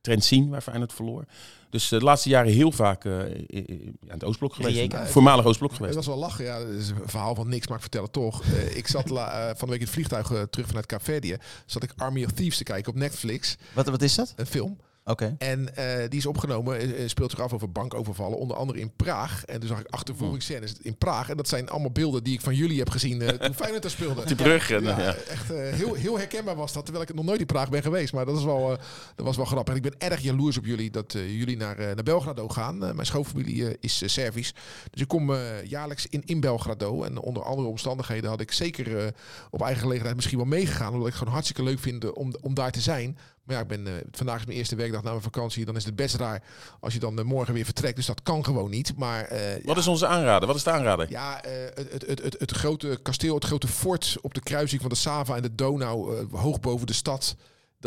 [0.00, 1.24] Trentin, waar Feyenoord verloor.
[1.70, 4.76] Dus uh, de laatste jaren heel vaak uh, in het Oostblok geweest.
[4.76, 5.06] Rijeka.
[5.06, 5.94] Voormalig Oostblok geweest.
[5.94, 6.44] Het was wel lachen.
[6.44, 8.44] Ja, het is een verhaal van niks, maar ik vertel het toch.
[8.44, 11.36] Uh, ik zat la, uh, van de week in het vliegtuig uh, terug vanuit Kaapverdië.
[11.66, 13.56] Zat ik Army of Thieves te kijken op Netflix.
[13.72, 14.32] Wat, wat is dat?
[14.36, 14.78] Een film.
[15.08, 15.24] Oké.
[15.24, 15.48] Okay.
[15.48, 19.44] En uh, die is opgenomen, uh, speelt zich af over bankovervallen, onder andere in Praag.
[19.44, 21.30] En toen zag ik achtervolgingsscènes in Praag.
[21.30, 23.90] En dat zijn allemaal beelden die ik van jullie heb gezien uh, toen Feyenoord daar
[23.90, 24.26] speelde.
[24.26, 24.68] Die brug.
[24.68, 25.14] Ja, ja, ja.
[25.14, 28.12] Echt heel, heel herkenbaar was dat, terwijl ik nog nooit in Praag ben geweest.
[28.12, 28.78] Maar dat, is wel,
[29.14, 29.74] dat was wel grappig.
[29.74, 32.78] En ik ben erg jaloers op jullie dat jullie naar, naar Belgrado gaan.
[32.78, 34.54] mijn schoonfamilie is Servisch.
[34.90, 35.34] Dus ik kom
[35.64, 37.02] jaarlijks in, in Belgrado.
[37.02, 39.12] En onder andere omstandigheden had ik zeker
[39.50, 40.92] op eigen gelegenheid misschien wel meegegaan.
[40.92, 43.18] Omdat ik het gewoon hartstikke leuk vind om, om daar te zijn.
[43.46, 45.64] Maar ja, ik ben, uh, vandaag is mijn eerste werkdag na mijn vakantie.
[45.64, 46.42] Dan is het best raar
[46.80, 47.96] als je dan uh, morgen weer vertrekt.
[47.96, 48.96] Dus dat kan gewoon niet.
[48.96, 50.46] Maar, uh, Wat ja, is onze aanrader?
[50.46, 51.10] Wat is de aanrader?
[51.10, 51.40] Ja,
[51.74, 54.96] het, het, het, het, het grote kasteel, het grote fort op de kruising van de
[54.96, 56.26] Sava en de Donau.
[56.30, 57.36] hoog boven de stad.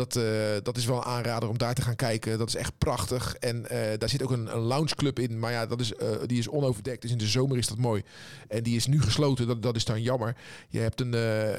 [0.00, 0.24] Dat, uh,
[0.62, 2.38] dat is wel een aanrader om daar te gaan kijken.
[2.38, 3.34] Dat is echt prachtig.
[3.34, 5.38] En uh, daar zit ook een, een loungeclub in.
[5.38, 7.02] Maar ja, dat is, uh, die is onoverdekt.
[7.02, 8.02] Dus in de zomer is dat mooi.
[8.48, 9.46] En die is nu gesloten.
[9.46, 10.36] Dat, dat is dan jammer.
[10.68, 11.12] Je hebt een,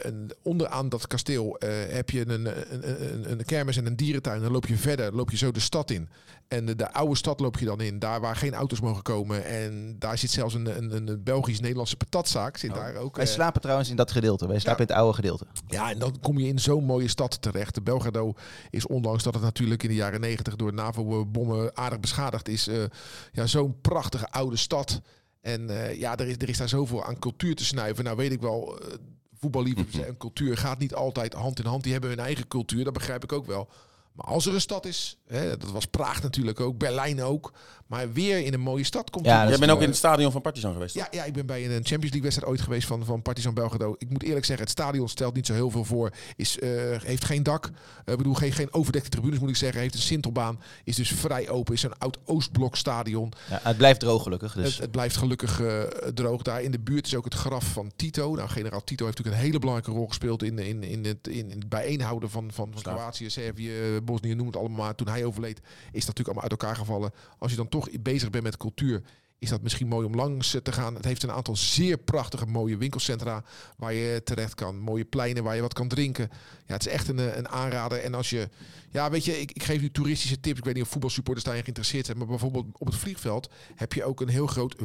[0.07, 1.55] een onderaan dat kasteel
[1.89, 4.41] heb je een, een, een, een, kermis en een dierentuin.
[4.41, 6.09] Dan loop je verder, loop je zo de stad in.
[6.47, 7.99] En de, de oude stad loop je dan in.
[7.99, 9.45] Daar waar geen auto's mogen komen.
[9.45, 12.57] En daar zit zelfs een, een, een Belgisch-Nederlandse patatzaak.
[12.57, 12.75] Zit Oh.
[12.77, 13.15] daar ook.
[13.15, 14.47] Wij slapen trouwens in dat gedeelte.
[14.47, 14.87] Wij slapen Ja.
[14.87, 15.45] in het oude gedeelte.
[15.67, 17.75] Ja, en dan kom je in zo'n mooie stad terecht.
[17.75, 18.30] De Belgrado
[18.69, 22.83] is, ondanks dat het natuurlijk in de jaren negentig door NAVO-bommen aardig beschadigd is, uh,
[23.31, 25.01] ja, zo'n prachtige oude stad.
[25.41, 28.03] En uh, ja, er is, er is daar zoveel aan cultuur te snuiven.
[28.03, 28.93] Nou weet ik wel, uh,
[29.33, 31.83] voetballiefhebbers en cultuur gaat niet altijd hand in hand.
[31.83, 33.69] Die hebben hun eigen cultuur, dat begrijp ik ook wel.
[34.11, 37.53] Maar als er een stad is, hè, dat was Praag natuurlijk ook, Berlijn ook,
[37.87, 39.25] maar weer in een mooie stad komt.
[39.25, 40.95] Ja, Jij bent ook in het stadion van Partizan geweest.
[40.95, 43.95] ja, ja, ik ben bij een Champions League wedstrijd ooit geweest van, van Partizan Belgrado.
[43.97, 46.11] Ik moet eerlijk zeggen, het stadion stelt niet zo heel veel voor.
[46.35, 46.69] Is, eh,
[47.03, 47.69] heeft geen dak.
[48.05, 49.81] Ik bedoel, geen, geen overdekte tribunes moet ik zeggen.
[49.81, 50.59] Heeft een sintelbaan.
[50.83, 51.73] Is dus vrij open.
[51.73, 53.31] Is een oud Oostblok stadion.
[53.49, 54.53] Ja, het blijft droog gelukkig.
[54.53, 54.73] Dus.
[54.73, 55.81] Het, het blijft gelukkig eh,
[56.13, 56.41] droog.
[56.41, 58.35] Daar in de buurt is ook het graf van Tito.
[58.35, 61.51] Nou, generaal Tito heeft natuurlijk een hele belangrijke rol gespeeld in, in, in, het, in,
[61.51, 62.73] in het bijeenhouden van, van.
[62.81, 63.71] Kroatië, Servië,
[64.11, 64.95] Bosnië, noem het allemaal maar.
[64.95, 67.11] Toen hij overleed, is dat natuurlijk allemaal uit elkaar gevallen.
[67.37, 69.01] Als je dan toch bezig bent met cultuur,
[69.41, 70.95] is dat misschien mooi om langs eh, te gaan.
[70.95, 73.43] Het heeft een aantal zeer prachtige, mooie winkelcentra
[73.77, 74.79] waar je terecht kan.
[74.79, 76.29] Mooie pleinen waar je wat kan drinken.
[76.65, 77.99] Ja, het is echt een, eh, een aanrader.
[77.99, 78.49] En als je,
[78.89, 80.57] ja, weet je, ik, ik geef nu toeristische tips.
[80.57, 82.17] Ik weet niet of voetbalsupporters daarin geïnteresseerd zijn.
[82.17, 84.75] Maar bijvoorbeeld op het vliegveld heb je ook een heel groot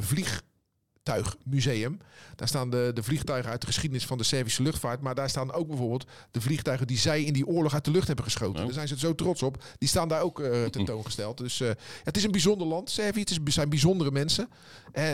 [1.13, 1.99] vliegtuigmuseum.
[2.37, 5.01] Daar staan de, de vliegtuigen uit de geschiedenis van de Servische luchtvaart.
[5.01, 8.07] Maar daar staan ook bijvoorbeeld de vliegtuigen die zij in die oorlog uit de lucht
[8.07, 8.59] hebben geschoten.
[8.59, 8.65] Oh.
[8.65, 9.65] Daar zijn ze zo trots op.
[9.79, 11.39] Die staan daar ook eh, tentoongesteld.
[11.39, 11.71] Dus eh,
[12.03, 13.21] het is een bijzonder land, Servië.
[13.21, 14.49] Het is, zijn bijzondere mensen.
[14.93, 15.05] Eh,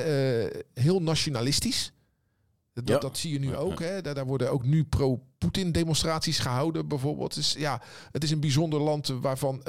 [0.75, 1.93] heel nationalistisch.
[2.75, 2.99] Dat, Ja.
[2.99, 3.81] dat zie je nu ook.
[3.81, 4.01] Hè.
[4.01, 7.35] Daar, daar worden ook nu pro-Poetin demonstraties gehouden bijvoorbeeld.
[7.35, 9.63] Dus ja, het is een bijzonder land waarvan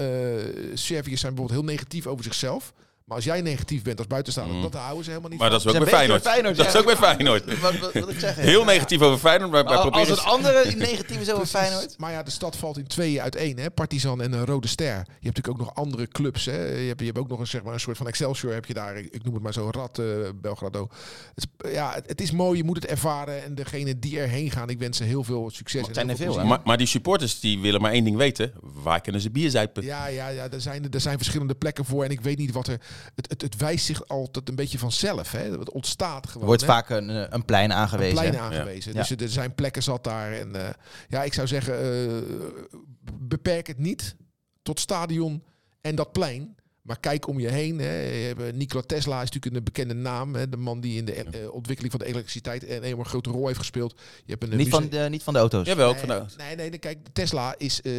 [0.74, 2.74] Serviërs zijn bijvoorbeeld heel negatief over zichzelf.
[3.06, 4.62] Maar als jij negatief bent als buitenstaander, Mm.
[4.62, 6.24] dat houden ze helemaal niet Maar dat is ook bij Feyenoord.
[6.24, 7.60] beetje Dat is ook bij Feyenoord.
[7.62, 8.36] Wat, wat, wat ik zeg.
[8.36, 10.10] Heel negatief over Feyenoord, maar Maar proberen...
[10.10, 11.46] als het andere negatief is over.
[11.48, 11.98] Feyenoord.
[11.98, 13.58] Maar ja, de stad valt in tweeën uiteen.
[13.58, 13.72] Hè?
[13.72, 14.86] Partizan en een Rode Ster.
[14.86, 16.46] Je hebt natuurlijk ook nog andere clubs.
[16.46, 16.66] Hè?
[16.66, 18.74] Je, hebt, je hebt ook nog een, zeg maar, een soort van Excelsior heb je
[18.74, 18.98] daar.
[18.98, 20.88] Ik, ik noem het maar zo, Rad, eh, Belgrado.
[21.36, 23.44] Het, is- ja, het, het is mooi, je moet het ervaren.
[23.44, 25.80] En degene die erheen gaan, ik wens ze heel veel succes.
[25.88, 26.58] Het en zijn heel er veel veel, plezier.
[26.58, 28.54] Maar, maar die supporters die willen maar één ding weten.
[28.62, 29.84] Waar kunnen ze bier zuipen?
[29.84, 32.04] Ja, ja, ja er, zijn, er zijn verschillende plekken voor.
[32.04, 32.80] En ik weet niet wat er...
[33.16, 35.32] Het, het, het wijst zich altijd een beetje vanzelf.
[35.32, 35.40] Hè?
[35.60, 36.42] Het ontstaat gewoon.
[36.42, 36.68] Er wordt hè?
[36.68, 38.14] vaak een, eh, een plein een aangewezen.
[38.14, 38.40] plein hè?
[38.40, 38.94] aangewezen.
[38.94, 39.00] Ja.
[39.00, 40.32] Dus er- er zijn plekken zat daar.
[40.34, 40.70] En eh,
[41.08, 42.78] ja, ik zou zeggen, eh,
[43.14, 44.16] beperk het niet
[44.62, 45.44] tot stadion
[45.82, 46.56] en dat plein.
[46.84, 47.80] Maar kijk om je heen.
[47.80, 48.30] Hè.
[48.30, 50.36] Eh, Nikola Tesla is natuurlijk een bekende naam.
[50.36, 50.50] Hè.
[50.50, 53.60] De man die in de eh, ontwikkeling van de elektriciteit een enorm grote rol heeft
[53.60, 54.02] gespeeld.
[54.26, 55.68] Je hebt een eh, Niet, van de, niet van de auto's.
[55.68, 57.94] Jawel, ook Nee, van de- nee, nee, nee, kijk, Tesla is, eh,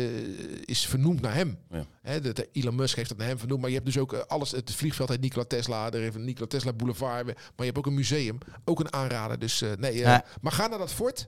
[0.64, 1.58] is vernoemd naar hem.
[1.70, 1.86] Ja.
[2.02, 3.60] Hè, de, de- Elon Musk heeft dat naar hem vernoemd.
[3.60, 4.50] Maar je hebt dus ook alles.
[4.50, 5.90] Het vliegveld heet Nikola Tesla.
[5.92, 7.24] Er heeft een Nikola Tesla Boulevard.
[7.24, 8.38] Maar je hebt ook een museum.
[8.64, 9.38] Ook een aanrader.
[9.38, 9.92] Dus eh, nee.
[9.92, 10.24] eh, Ja.
[10.40, 11.26] Maar ga naar dat fort.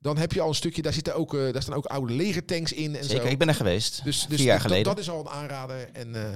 [0.00, 0.82] Dan heb je al een stukje.
[0.82, 2.96] Daar, zitten ook, eh, daar staan ook oude legertanks in.
[2.96, 3.32] En Zeker, zo.
[3.32, 4.04] ik ben er geweest.
[4.04, 4.84] Dus, dus vier jaar dat- geleden.
[4.84, 5.88] Dat, is al een aanrader.
[5.92, 6.34] En eh,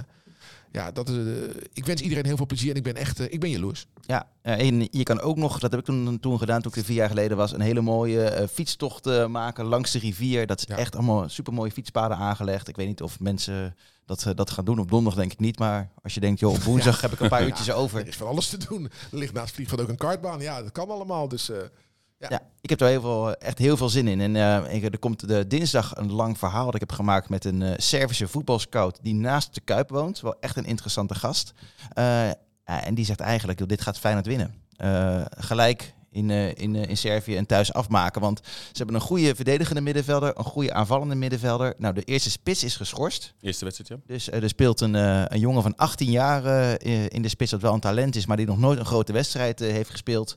[0.74, 2.70] ja, dat, is, eh, ik wens iedereen heel veel plezier.
[2.70, 3.20] En ik ben echt.
[3.20, 3.86] eh, ik ben jaloers.
[4.06, 6.76] Ja, eh, en je kan ook nog, dat heb ik toen, toen gedaan toen ik
[6.78, 10.46] er vier jaar geleden was, een hele mooie eh, fietstocht maken langs de rivier.
[10.46, 10.76] Dat is Ja.
[10.76, 12.68] echt allemaal super mooie fietspaden aangelegd.
[12.68, 14.78] Ik weet niet of mensen dat, dat gaan doen.
[14.78, 17.28] Op donderdag denk ik niet, maar als je denkt, joh, op woensdag heb ik een
[17.28, 18.06] paar uurtjes Er over.
[18.06, 18.84] is van alles te doen.
[18.84, 20.40] Er ligt naast vliegveld ook een kartbaan.
[20.40, 21.28] Ja, dat kan allemaal.
[21.28, 21.50] Dus
[22.30, 24.20] Ja, ik heb er heel veel, echt heel veel zin in.
[24.20, 27.62] En eh, er komt de dinsdag een lang verhaal dat ik heb gemaakt met een
[27.62, 30.20] eh, Servische voetbalscout die naast de Kuip woont.
[30.20, 31.52] Wel echt een interessante gast.
[32.64, 34.54] Eh, en die zegt eigenlijk, dit gaat Feyenoord winnen.
[34.76, 38.20] Eh, gelijk in, eh, in, eh, in Servië en thuis afmaken.
[38.20, 41.74] Want ze hebben een goede verdedigende middenvelder, een goede aanvallende middenvelder.
[41.78, 43.34] Nou, de eerste spits is geschorst.
[43.40, 44.14] Eerste wedstrijd, ja.
[44.14, 47.60] Dus eh, er speelt een, een jongen van 18 jaar eh, in de spits dat
[47.60, 50.36] wel een talent is, maar die nog nooit een grote wedstrijd heeft gespeeld.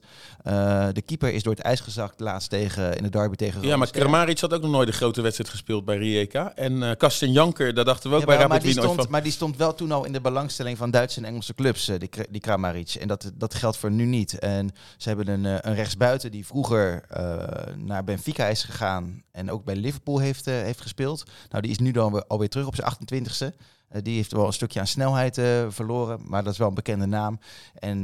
[0.94, 3.92] De keeper is door het ijs gezakt laatst tegen, in de derby tegen Ja, maar.
[3.92, 6.56] Kramaric had ook nog nooit een grote wedstrijd gespeeld bij Rijeka.
[6.56, 9.06] En Kasten Janker, daar dachten we ook bij maar, Rapid Wien van.
[9.10, 12.10] maar die stond wel toen al in de belangstelling van Duitse en Engelse clubs, die,
[12.30, 12.96] die Kramaric.
[13.00, 14.40] En dat, dat geldt voor nu niet.
[14.40, 19.64] En ze hebben een, een rechtsbuiten die vroeger eh, naar Benfica is gegaan en ook
[19.64, 21.24] bij Liverpool heeft, eh, heeft gespeeld.
[21.50, 23.54] Nou, die is nu dan weer, alweer terug op zijn 28ste.
[23.90, 25.34] Eh, die heeft wel een stukje aan snelheid
[25.70, 27.40] verloren, maar dat is wel een bekende naam.
[27.80, 28.02] En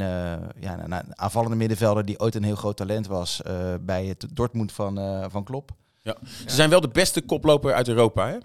[0.60, 3.42] ja, een- een aanvallende middenvelder die ooit een heel groot talent was
[3.82, 5.00] bij het Dortmund van,
[5.32, 5.72] van Klopp.
[6.02, 6.16] Ja.
[6.48, 8.28] Ze zijn wel de beste koploper uit Europa.
[8.28, 8.38] Hè?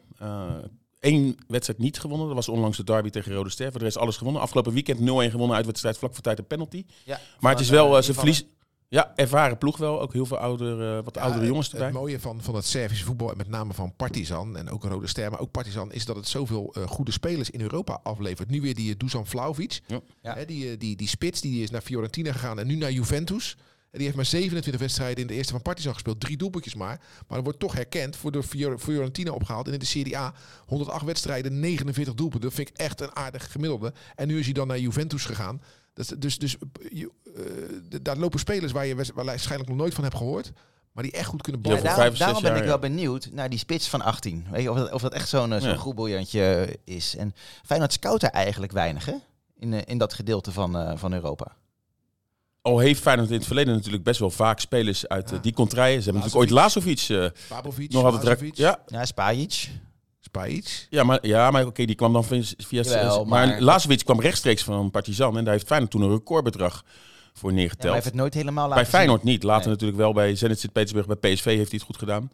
[1.00, 2.26] Eén wedstrijd niet gewonnen.
[2.26, 3.70] Dat was onlangs de derby tegen Rode Ster.
[3.70, 4.42] Voor de rest alles gewonnen.
[4.42, 6.85] Afgelopen weekend 0-1 gewonnen uit wedstrijd vlak voor tijd een penalty.
[7.04, 8.46] Ja, Maar het is wel, ze verliezen...
[8.90, 10.01] Ja, ervaren ploeg wel.
[10.01, 11.88] Ook heel veel oudere, eh, wat Ja, oudere jongens het, erbij.
[11.88, 15.07] Het mooie van, van het Servische voetbal, en met name van Partizan en ook Rode
[15.07, 18.51] Ster, maar ook Partizan, is dat het zoveel eh, goede spelers in Europa aflevert.
[18.51, 20.01] Nu weer die uh, Dusan Vlaovic, Ja.
[20.35, 23.57] Hè, die, eh, die, die spits, die is naar Fiorentina gegaan en nu naar Juventus.
[23.90, 26.20] En die heeft maar 27 wedstrijden in de eerste van Partizan gespeeld.
[26.20, 26.98] Drie doelpuntjes maar.
[26.98, 29.66] Maar dat wordt toch herkend voor de Fior- Fiorentina opgehaald.
[29.66, 30.35] En in de Serie A
[30.66, 32.48] 108 wedstrijden, 49 doelpunten.
[32.48, 33.92] Dat vind ik echt een aardig gemiddelde.
[34.14, 35.61] En nu is hij dan naar Juventus gegaan.
[36.06, 37.11] Dat, dus dus eh, je-
[37.92, 40.52] eh, daar lopen spelers waar je waarschijnlijk nog nooit van hebt gehoord.
[40.92, 41.84] Maar die echt goed kunnen Ja, ballen.
[42.18, 44.46] daarom, ben ik wel benieuwd naar die spits van 18.
[44.50, 46.66] Weet je, of, dat, of dat echt zo'n eh, zo'n Ja.
[46.84, 47.16] is.
[47.16, 47.32] En
[47.64, 49.14] Feyenoord scout er eigenlijk weinig, hè?
[49.58, 51.56] In, in dat gedeelte van, eh, van Europa.
[52.62, 55.38] Al heeft Feyenoord in het verleden natuurlijk best wel vaak spelers uit Ja.
[55.38, 56.02] die contraien.
[56.02, 58.22] Ze hebben natuurlijk ooit Lazovic eh, Babovic, nog altijd...
[58.24, 59.68] Lazovic, Ja, Ja, Spajic.
[60.28, 60.86] Spajic.
[60.90, 62.42] ja, maar, ja, maar oké, die kwam dan via...
[62.56, 65.36] via Jawel, maar maar- Lazovic kwam rechtstreeks van Partizan.
[65.38, 66.84] En daar heeft Feyenoord toen een recordbedrag
[67.32, 67.82] voor Ja, neergeteld.
[67.84, 69.30] hij heeft het nooit helemaal laten Bij Feyenoord zien.
[69.30, 69.42] niet.
[69.42, 69.72] Later Nee.
[69.72, 71.06] natuurlijk wel bij Zenit Sint-Petersburg.
[71.06, 72.30] Bij PSV heeft hij het goed gedaan.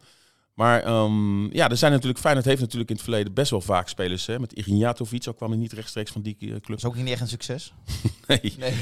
[0.53, 2.19] Maar ehm, ja, er zijn natuurlijk...
[2.19, 4.25] Feyenoord heeft natuurlijk in het verleden best wel vaak spelers.
[4.25, 6.61] Hè, met Ignjatovic, ook kwam hij niet rechtstreeks van die eh, club.
[6.67, 7.73] Dat is ook niet echt een succes.
[8.27, 8.53] Nee.
[8.57, 8.73] Nee.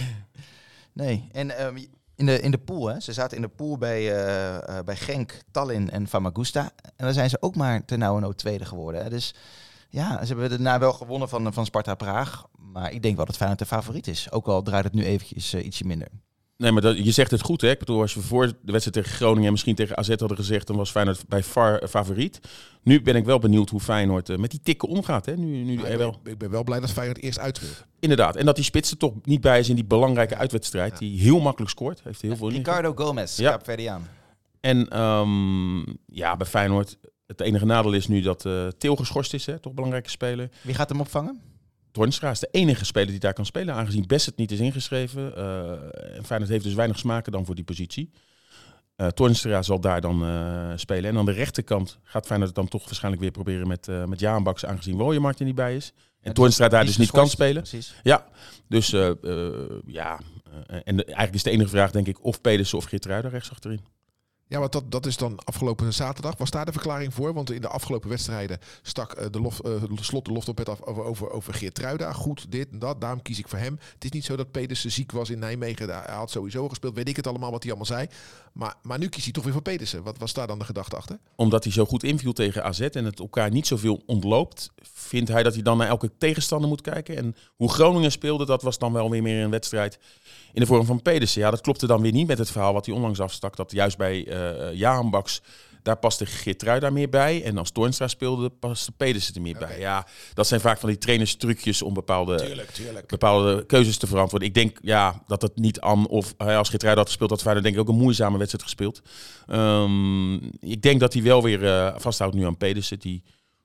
[0.94, 1.28] Nee.
[1.32, 1.78] En ehm,
[2.16, 3.00] in, de, in de pool, hè?
[3.00, 6.72] Ze zaten in de pool bij, eh, eh, bij Genk, Tallinn en Famagusta.
[6.82, 9.04] En daar zijn ze ook maar ten nauwe nood tweede geworden.
[9.04, 9.10] Hè?
[9.10, 9.36] Dus
[9.90, 12.46] ja, ze hebben daarna wel gewonnen van, van Sparta Praag.
[12.58, 14.32] Maar ik denk wel dat Feyenoord de favoriet is.
[14.32, 16.08] Ook al draait het nu eventjes eh, ietsje minder.
[16.58, 17.70] Nee, maar dat, je zegt het goed, hè?
[17.70, 20.68] Ik bedoel, als we voor de wedstrijd tegen Groningen en misschien tegen AZ hadden gezegd,
[20.68, 22.40] dan was Feyenoord bij far eh, favoriet.
[22.84, 25.36] Nu ben ik wel benieuwd hoe Feyenoord eh, met die tikken omgaat, hè?
[25.36, 26.20] Nu, nu er ik, wel.
[26.24, 27.70] ben, ik ben wel blij dat Feyenoord eerst uit wil.
[28.00, 28.36] Inderdaad.
[28.36, 30.92] En dat die spits er toch niet bij is in die belangrijke uitwedstrijd.
[30.92, 30.98] Ja.
[30.98, 32.02] Die heel makkelijk scoort.
[32.04, 32.50] Heeft heel veel.
[32.50, 33.50] Ricardo Gomez, Ja.
[33.50, 34.08] Kaapverdiaan.
[34.60, 39.46] En ehm, ja, bij Feyenoord, het enige nadeel is nu dat eh Til geschorst is,
[39.46, 39.60] hè?
[39.60, 40.50] Toch belangrijke speler.
[40.62, 41.42] Wie gaat hem opvangen?
[41.94, 45.36] Tornstra is de enige speler die daar kan spelen, aangezien Bassett niet is ingeschreven.
[45.36, 48.12] Eh, en Feyenoord heeft dus weinig smaken dan voor die positie.
[48.96, 51.10] Eh Toornstra zal daar dan eh, spelen.
[51.12, 54.24] En aan de rechterkant gaat Feyenoord het dan toch waarschijnlijk weer proberen met, eh met
[54.66, 55.94] aangezien Wooyemart er niet bij is.
[56.22, 57.62] En Toornstra daar dus niet kan spelen.
[57.62, 57.94] Precies.
[58.04, 58.28] Ja,
[58.68, 58.90] dus
[59.86, 60.20] ja.
[60.84, 63.82] En de- eigenlijk is de enige vraag denk ik of Pedersen of Geertruida rechts achterin.
[64.48, 66.38] Ja, want dat, dat is dan afgelopen zaterdag.
[66.38, 67.34] Was daar de verklaring voor?
[67.34, 70.70] Want in de afgelopen wedstrijden stak eh, de, lof, eh, slot de loft op het
[70.70, 72.14] af over, over, over Geertruida.
[72.14, 73.02] Goed, dit en dat.
[73.02, 73.80] Daarom kies ik voor hem.
[73.94, 75.90] Het is niet zo dat Pedersen ziek was in Nijmegen.
[75.90, 76.96] Hij had sowieso gespeeld.
[76.96, 78.08] Weet ik het allemaal wat hij allemaal zei.
[78.54, 80.04] Maar, maar nu kiest hij toch weer voor Pedersen.
[80.04, 81.20] Wat was daar dan de gedachte achter?
[81.36, 85.44] Omdat hij zo goed inviel tegen AZ en het elkaar niet zoveel ontloopt, vindt hij
[85.44, 87.18] dat hij dan naar elke tegenstander moet kijken.
[87.18, 90.00] En hoe Groningen speelde, dat was dan wel weer meer een wedstrijd
[90.54, 91.42] in de vorm van Pedersen.
[91.42, 93.56] Ja, dat klopte dan weer niet met het verhaal wat hij onlangs afstak.
[93.56, 95.42] Dat juist bij eh Jaan Baks,
[95.84, 96.26] daar paste
[96.80, 97.44] daar meer bij.
[97.44, 99.80] En als Toornstra speelde, paste Pedersen er meer bij.
[99.80, 103.08] Ja, dat zijn vaak van die trainerstrucjes om bepaalde, tuurlijk.
[103.08, 104.48] bepaalde keuzes te verantwoorden.
[104.48, 107.66] Ik denk ja, dat het niet aan of hij als Geertrui had gespeeld, had Feyenoord
[107.66, 109.02] denk ik ook een moeizame wedstrijd gespeeld.
[109.48, 113.24] Ehm, ik denk dat hij wel weer eh, vasthoudt nu aan Pedersen, die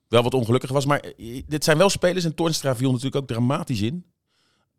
[0.08, 0.86] wel wat ongelukkig was.
[0.86, 4.04] Maar eh, dit zijn wel spelers, en Toornstra viel natuurlijk ook dramatisch in.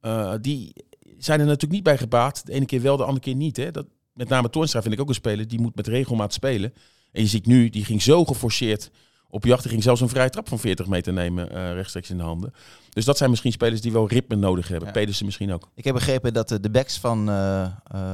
[0.01, 0.73] Eh, die
[1.17, 2.45] zijn er natuurlijk niet bij gebaat.
[2.45, 3.57] De ene keer wel, de andere keer niet.
[3.57, 3.71] Hè.
[3.71, 3.85] Dat,
[4.19, 6.73] met name Toornstra vind ik ook een speler, die moet met regelmaat spelen.
[7.11, 8.91] En je ziet nu, die ging zo geforceerd
[9.29, 9.61] op jacht.
[9.61, 12.53] Die ging zelfs een vrije trap van 40 meter nemen, eh, rechtstreeks in de handen.
[12.89, 14.87] Dus dat zijn misschien spelers die wel ritme nodig hebben.
[14.87, 14.93] Ja.
[14.93, 15.69] Pedersen misschien ook.
[15.75, 17.71] Ik heb begrepen dat de, de backs van, eh, eh,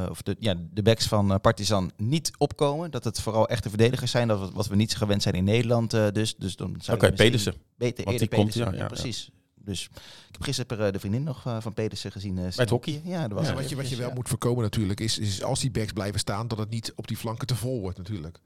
[0.10, 2.92] of de, ja, de backs van eh, Partizan niet opkomen.
[2.92, 4.28] Dat het vooral echte verdedigers zijn.
[4.28, 5.94] Dat wat, we niet gewend zijn in Nederland.
[5.94, 7.62] eh, dus, dus dan zou Oké, je misschien Pedersen.
[7.78, 9.30] Beter Want die komt, ja, precies.
[9.66, 9.84] Dus
[10.28, 12.38] ik heb gisteren eh, de vriendin nog eh, van Pedersen gezien.
[12.38, 13.02] eh, Bij het hockey?
[13.04, 14.14] Ja, dat was Ja, wat, je, wat je wel ja.
[14.14, 17.18] moet voorkomen natuurlijk is, is als die backs blijven staan, dat het niet op die
[17.18, 18.40] flanken te vol wordt natuurlijk.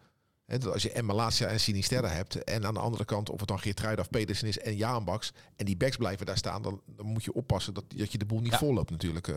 [0.45, 3.39] Hè, dat als je en Malasia en Sinisterra hebt en aan de andere kant of
[3.39, 6.61] het dan Geertruida of Pedersen is en Jaan Baks en die backs blijven daar staan,
[6.61, 8.57] dan, dan moet je oppassen dat, dat je de boel niet Ja.
[8.57, 9.27] vol loopt natuurlijk.
[9.27, 9.35] eh.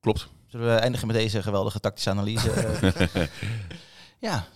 [0.00, 0.28] Klopt.
[0.46, 2.50] Zullen we eindigen met deze geweldige tactische analyse?
[4.18, 4.46] Ja,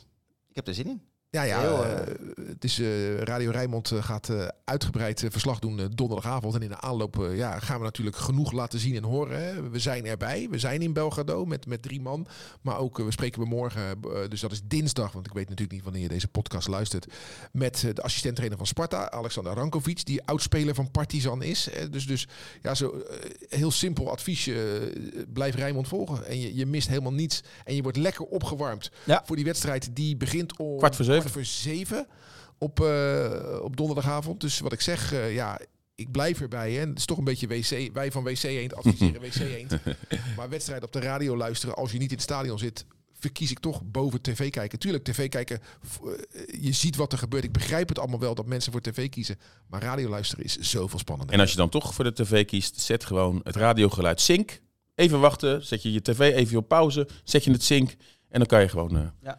[0.48, 1.02] ik heb er zin in.
[1.30, 2.06] Ja, ja Heel, eh, eh,
[2.46, 4.30] het is, eh, Radio Rijnmond gaat
[4.64, 6.54] uitgebreid verslag doen donderdagavond.
[6.54, 9.44] En in de aanloop ja, gaan we natuurlijk genoeg laten zien en horen.
[9.44, 9.70] Hè.
[9.70, 10.48] We zijn erbij.
[10.50, 12.26] We zijn in Belgrado met, met drie man.
[12.62, 15.84] Maar ook, we spreken we morgen, dus dat is dinsdag, want ik weet natuurlijk niet
[15.84, 17.06] wanneer je deze podcast luistert.
[17.52, 21.68] Met de assistent-trainer van Sparta, Alexander Rankovic, die oudspeler van Partizan is.
[21.90, 22.28] Dus, dus
[22.62, 23.02] ja, zo
[23.48, 24.92] heel simpel adviesje.
[25.32, 26.26] blijf Rijnmond volgen.
[26.26, 27.40] En je, je mist helemaal niets.
[27.64, 29.22] En je wordt lekker opgewarmd Ja.
[29.26, 31.17] voor die wedstrijd die begint om Kwart voor zeven.
[31.18, 32.06] Kwart voor zeven
[32.58, 34.40] op, eh, op donderdagavond.
[34.40, 35.60] Dus wat ik zeg, eh, ja,
[35.94, 36.72] ik blijf erbij.
[36.72, 36.80] Hè.
[36.80, 37.90] Het is toch een beetje WC.
[37.92, 39.78] Wij van WC Eend adviseren WC Eend.
[40.36, 42.86] Maar wedstrijden op de radio luisteren als je niet in het stadion zit,
[43.18, 44.78] verkies ik toch boven tv kijken.
[44.78, 47.44] Tuurlijk, tv kijken, eh, je ziet wat er gebeurt.
[47.44, 49.38] Ik begrijp het allemaal wel dat mensen voor tv kiezen.
[49.66, 51.34] Maar radio luisteren is zoveel spannender.
[51.34, 54.60] En als je dan toch voor de tv kiest, zet gewoon het radiogeluid sync.
[54.94, 57.90] Even wachten, zet je je tv even op pauze, zet je het sync.
[58.28, 59.32] En dan kan je gewoon eh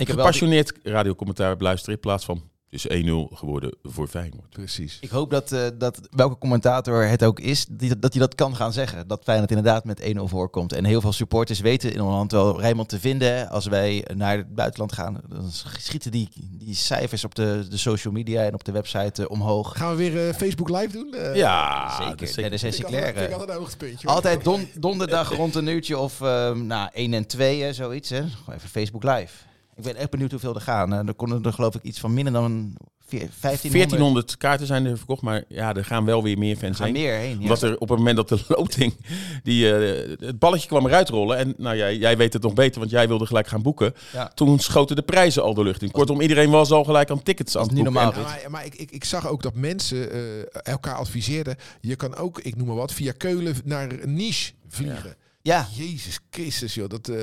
[0.00, 2.92] Ik heb wel gepassioneerd radiocommentaar beluisteren in plaats van dus 1-0
[3.32, 4.50] geworden voor Feyenoord.
[4.50, 4.98] Precies.
[5.00, 8.56] Ik hoop dat, eh, dat welke commentator het ook is, die, dat hij dat kan
[8.56, 9.08] gaan zeggen.
[9.08, 10.72] Dat Feyenoord inderdaad met 1-0 voorkomt.
[10.72, 13.48] En heel veel supporters weten in Holland wel Rijnmond te vinden.
[13.48, 18.12] Als wij naar het buitenland gaan, dan schieten die, die cijfers op de, de social
[18.12, 19.76] media en op de website eh, omhoog.
[19.76, 21.14] Gaan we weer eh, Facebook live doen?
[21.34, 22.10] Ja, zeker.
[22.16, 24.04] dat is Nee, ik Sessie altijd- altijd.
[24.04, 28.10] Altijd don, donderdag rond een uurtje of eh nou, 1 en 2, hè, zoiets.
[28.10, 28.16] Hè.
[28.16, 29.48] Gewoon even Facebook live.
[29.80, 30.92] Ik ben echt benieuwd hoeveel er gaan.
[30.92, 33.72] Eh, er konden er geloof ik iets van minder dan vier- 1500.
[33.72, 36.94] 1400 kaarten zijn er verkocht, maar ja, er gaan wel weer meer fans gaan heen.
[36.94, 37.36] meer heen.
[37.36, 37.42] Ja.
[37.42, 38.94] Omdat er op het moment dat de loting,
[39.42, 41.36] die, eh, het balletje kwam eruit rollen.
[41.36, 43.94] En nou, jij, jij weet het nog beter, want jij wilde gelijk gaan boeken.
[44.12, 44.30] Ja.
[44.34, 45.90] Toen schoten de prijzen al de lucht in.
[45.90, 48.02] Kortom, iedereen was al gelijk aan tickets aan het niet boeken.
[48.02, 48.24] normaal.
[48.24, 50.20] En- maar maar ik, ik, ik zag ook dat mensen eh,
[50.62, 51.56] elkaar adviseerden.
[51.80, 55.08] Je kan ook, ik noem maar wat, via Keulen naar Nice vliegen.
[55.08, 55.19] Ja,
[55.76, 56.88] Jezus Christus, joh.
[56.88, 57.16] Dat, eh,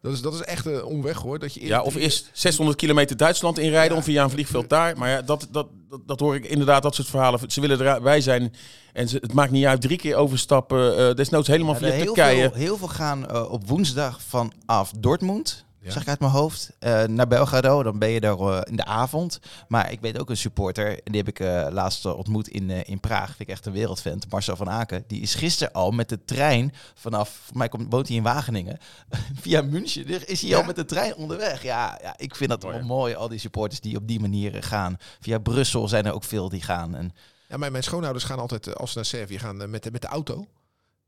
[0.00, 1.38] dat, is, dat is echt een omweg, hoor.
[1.38, 3.96] Dat je Ja, of eerst 600 kilometer Duitsland inrijden Ja.
[3.96, 4.98] om via een vliegveld daar.
[4.98, 7.40] Maar ja, dat, dat, dat, dat hoor ik inderdaad, dat soort verhalen.
[7.50, 8.54] Ze willen erbij zijn
[8.92, 9.80] en ze, het maakt niet uit.
[9.80, 12.40] Drie keer overstappen, eh desnoods helemaal Ja, via heel, Turkije.
[12.42, 15.64] veel, heel veel gaan eh, op woensdag vanaf Dortmund.
[15.84, 15.90] Ja.
[15.90, 16.70] Zeg ik uit mijn hoofd.
[16.78, 17.82] eh, naar Belgrado.
[17.82, 19.38] Dan ben je daar eh, in de avond.
[19.68, 20.88] Maar ik weet ook een supporter.
[20.88, 23.26] En die heb ik eh, laatst ontmoet in, in Praag.
[23.26, 24.30] Vind ik echt een wereldvent.
[24.30, 25.04] Marcel van Aken.
[25.06, 27.40] Die is gisteren al met de trein vanaf...
[27.44, 28.78] Voor mij komt, woont hij in Wageningen.
[29.40, 30.06] Via München.
[30.06, 30.56] Dus Is hij Ja?
[30.58, 31.62] al met de trein onderweg.
[31.62, 33.14] Ja, ja ik vind dat Mooi, wel mooi.
[33.14, 34.96] Al die supporters die op die manier gaan.
[35.20, 36.94] Via Brussel zijn er ook veel die gaan.
[36.94, 37.12] En
[37.48, 40.08] Ja, mijn, mijn schoonouders gaan altijd, als ze naar Servië gaan, met, de- met de
[40.08, 40.46] auto.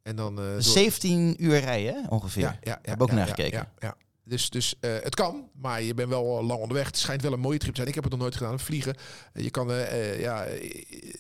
[0.03, 0.39] En dan...
[0.39, 2.43] eh, door- 17 uur rijden ongeveer.
[2.43, 3.69] Ja, ja, ja, Heb ook naar gekeken.
[3.79, 3.97] Ja.
[4.29, 6.87] Dus, dus eh, het kan, maar je bent wel lang onderweg.
[6.87, 7.89] Het schijnt wel een mooie trip te zijn.
[7.89, 8.95] Ik heb het nog nooit gedaan, vliegen.
[9.33, 11.15] Eh, je kan, eh, eh, ja, eh,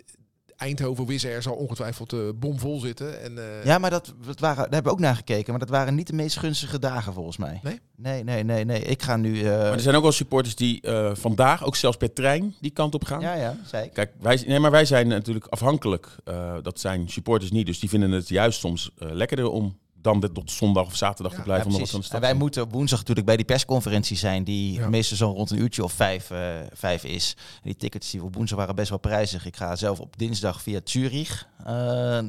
[0.56, 3.22] Eindhoven, Wizz Air zal ongetwijfeld eh bomvol zitten.
[3.22, 5.50] En, eh, Ja, maar dat, dat waren, daar hebben we ook naar gekeken.
[5.50, 7.60] Maar dat waren niet de meest gunstige dagen volgens mij.
[7.62, 7.80] Nee?
[7.96, 8.80] Nee, nee, nee, nee.
[8.82, 9.40] Ik ga nu...
[9.42, 12.70] eh, Maar er zijn ook wel supporters die eh, vandaag, ook zelfs per trein, die
[12.70, 13.20] kant op gaan.
[13.20, 13.92] ja, ja, ik.
[13.92, 16.08] Kijk, wij, nee, maar wij zijn natuurlijk afhankelijk.
[16.24, 17.66] eh, dat zijn supporters niet.
[17.66, 21.32] Dus die vinden het juist soms eh, lekkerder om dan de, tot zondag of zaterdag
[21.32, 21.70] Ja, te blijven.
[21.70, 24.88] Ja, En wij moeten woensdag natuurlijk bij die persconferentie zijn, die Ja.
[24.88, 26.38] meestal zo rond een uurtje of vijf, eh,
[26.72, 27.34] vijf is.
[27.54, 29.46] En die tickets die op woensdag waren best wel prijzig.
[29.46, 31.66] Ik ga zelf op dinsdag via Zurich eh,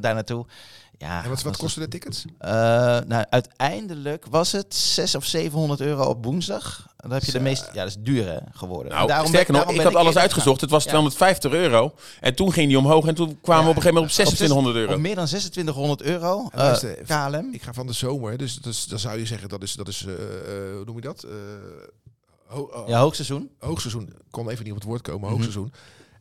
[0.00, 0.46] naartoe.
[1.00, 2.24] Ja, en wat, wat de tickets?
[2.38, 2.50] Eh,
[3.06, 6.86] nou, uiteindelijk was het 600 of 700 euro op woensdag.
[6.96, 7.44] Dan heb je de Zo.
[7.44, 8.88] meest, ja, dat is duur hè, geworden.
[8.88, 10.60] Nou, En daarom sterker nog, ik had alles uitgezocht.
[10.60, 10.88] Het was Ja.
[10.90, 11.94] 250 euro.
[12.20, 14.26] En toen ging die omhoog en toen kwamen we op een gegeven moment op Op
[14.26, 14.92] zes- 2600 euro.
[14.94, 16.38] Op meer dan 2600 euro.
[16.50, 17.52] En eh, luister, KLM.
[17.54, 20.04] Ik ga van de zomer, dus, dus dan zou je zeggen dat is, dat is
[20.06, 21.22] eh, eh, hoe noem je dat?
[21.22, 21.30] Eh,
[22.46, 23.50] ho- oh, Ja, hoogseizoen.
[23.58, 24.02] Hoogseizoen.
[24.08, 25.30] Ik kon even niet op het woord komen, Mhm.
[25.30, 25.72] hoogseizoen.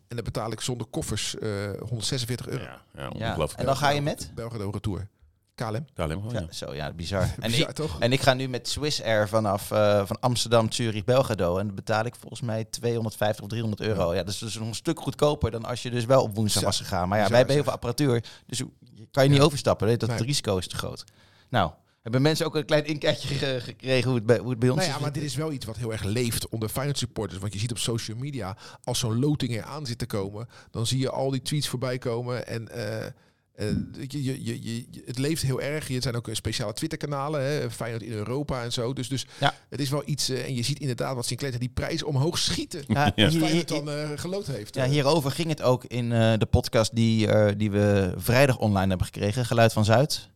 [0.08, 1.50] En dan betaal ik zonder koffers eh
[1.90, 2.64] 146 euro.
[2.64, 3.10] Ja, ja, Ja.
[3.10, 3.60] ongelooflijk.
[3.60, 4.32] En dan ga je met?
[4.36, 5.08] Belgrado Retour.
[5.56, 5.86] KLM.
[5.94, 6.48] KLM gewoon, Ja, ja.
[6.52, 7.34] zo, ja, bizar.
[7.40, 8.00] En ik, toch?
[8.00, 11.58] En ik ga nu met Swiss Air vanaf eh, van Amsterdam, Zurich, Belgrado.
[11.58, 14.14] En dan betaal ik volgens mij 250 of 300 euro.
[14.14, 16.64] Ja, dat is dus nog een stuk goedkoper dan als je dus wel op woensdag
[16.64, 17.08] was gegaan.
[17.10, 18.24] Maar ja, wij hebben heel veel apparatuur.
[18.46, 18.68] Dus je
[19.12, 19.44] kan je niet Ja.
[19.46, 19.88] overstappen.
[19.88, 19.98] hè.
[19.98, 20.18] Dat Nee.
[20.24, 21.04] risico is te groot.
[21.50, 24.70] Nou, hebben mensen ook een klein inkijkje ge- gekregen hoe het bij, hoe het bij
[24.70, 25.02] ons Nou ja, is?
[25.02, 27.40] maar dit is wel iets wat heel erg leeft onder Feyenoord supporters.
[27.40, 30.88] Want je ziet op social media, als zo'n loting er aan zit te komen, dan
[30.88, 32.48] zie je al die tweets voorbij komen.
[32.48, 33.76] En eh, eh,
[34.08, 35.90] je, je, je, je- het leeft heel erg.
[35.92, 38.94] Er zijn ook eh, speciale Twitter-kanalen, hè, Feyenoord in Europa en zo.
[38.94, 39.54] Dus, dus Ja.
[39.70, 40.30] het is wel iets.
[40.30, 42.84] en je ziet inderdaad wat Sinclair die prijs omhoog schieten.
[42.88, 43.32] Ja, Ja.
[43.32, 44.76] Feyenoord dan geloot heeft.
[44.76, 49.46] Ja, hierover ging het ook in de podcast die, die we vrijdag online hebben gekregen,
[49.46, 50.30] Geluid van Zuid.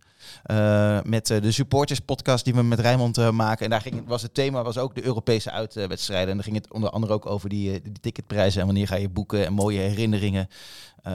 [0.44, 3.64] Eh, met eh, de supporters podcast die we met Rijnmond eh, maken.
[3.66, 6.30] En daar ging, het- was het thema was ook de Europese uitwedstrijden.
[6.30, 8.96] En daar ging het onder andere ook over die, eh, die ticketprijzen en wanneer ga
[8.96, 10.48] je boeken en mooie herinneringen.
[11.04, 11.12] Eh,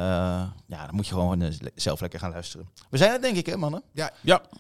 [0.67, 2.69] ja, dan moet je gewoon zelf lekker gaan luisteren.
[2.91, 3.83] We zijn er denk ik hè mannen?
[3.93, 4.11] Ja,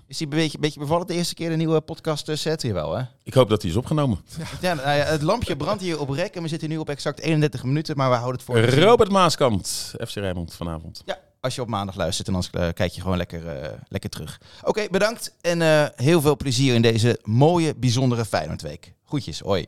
[0.06, 2.96] Is die een beetje, beetje bevallen de eerste keer de nieuwe podcast set hier wel
[2.96, 3.02] hè?
[3.22, 4.18] ik hoop dat die is opgenomen.
[4.60, 7.20] Ja, nou ja, het lampje brandt hier op rek en we zitten nu op exact
[7.20, 8.60] 31 minuten, maar we houden het voor...
[8.80, 11.02] Robert Maaskant, FC Rijnmond vanavond.
[11.04, 14.10] Ja, als je op maandag luistert en dan eh, kijk je gewoon lekker, eh, lekker
[14.10, 14.40] terug.
[14.64, 18.92] Oké, bedankt en eh, heel veel plezier in deze mooie, bijzondere Feyenoordweek.
[19.04, 19.66] Groetjes, hoi.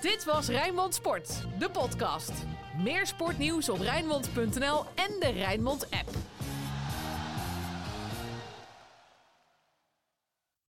[0.00, 1.28] Dit was Rijnmond Sport,
[1.58, 2.32] de podcast.
[2.82, 6.08] Meer sportnieuws op Rijnmond.nl en de Rijnmond app.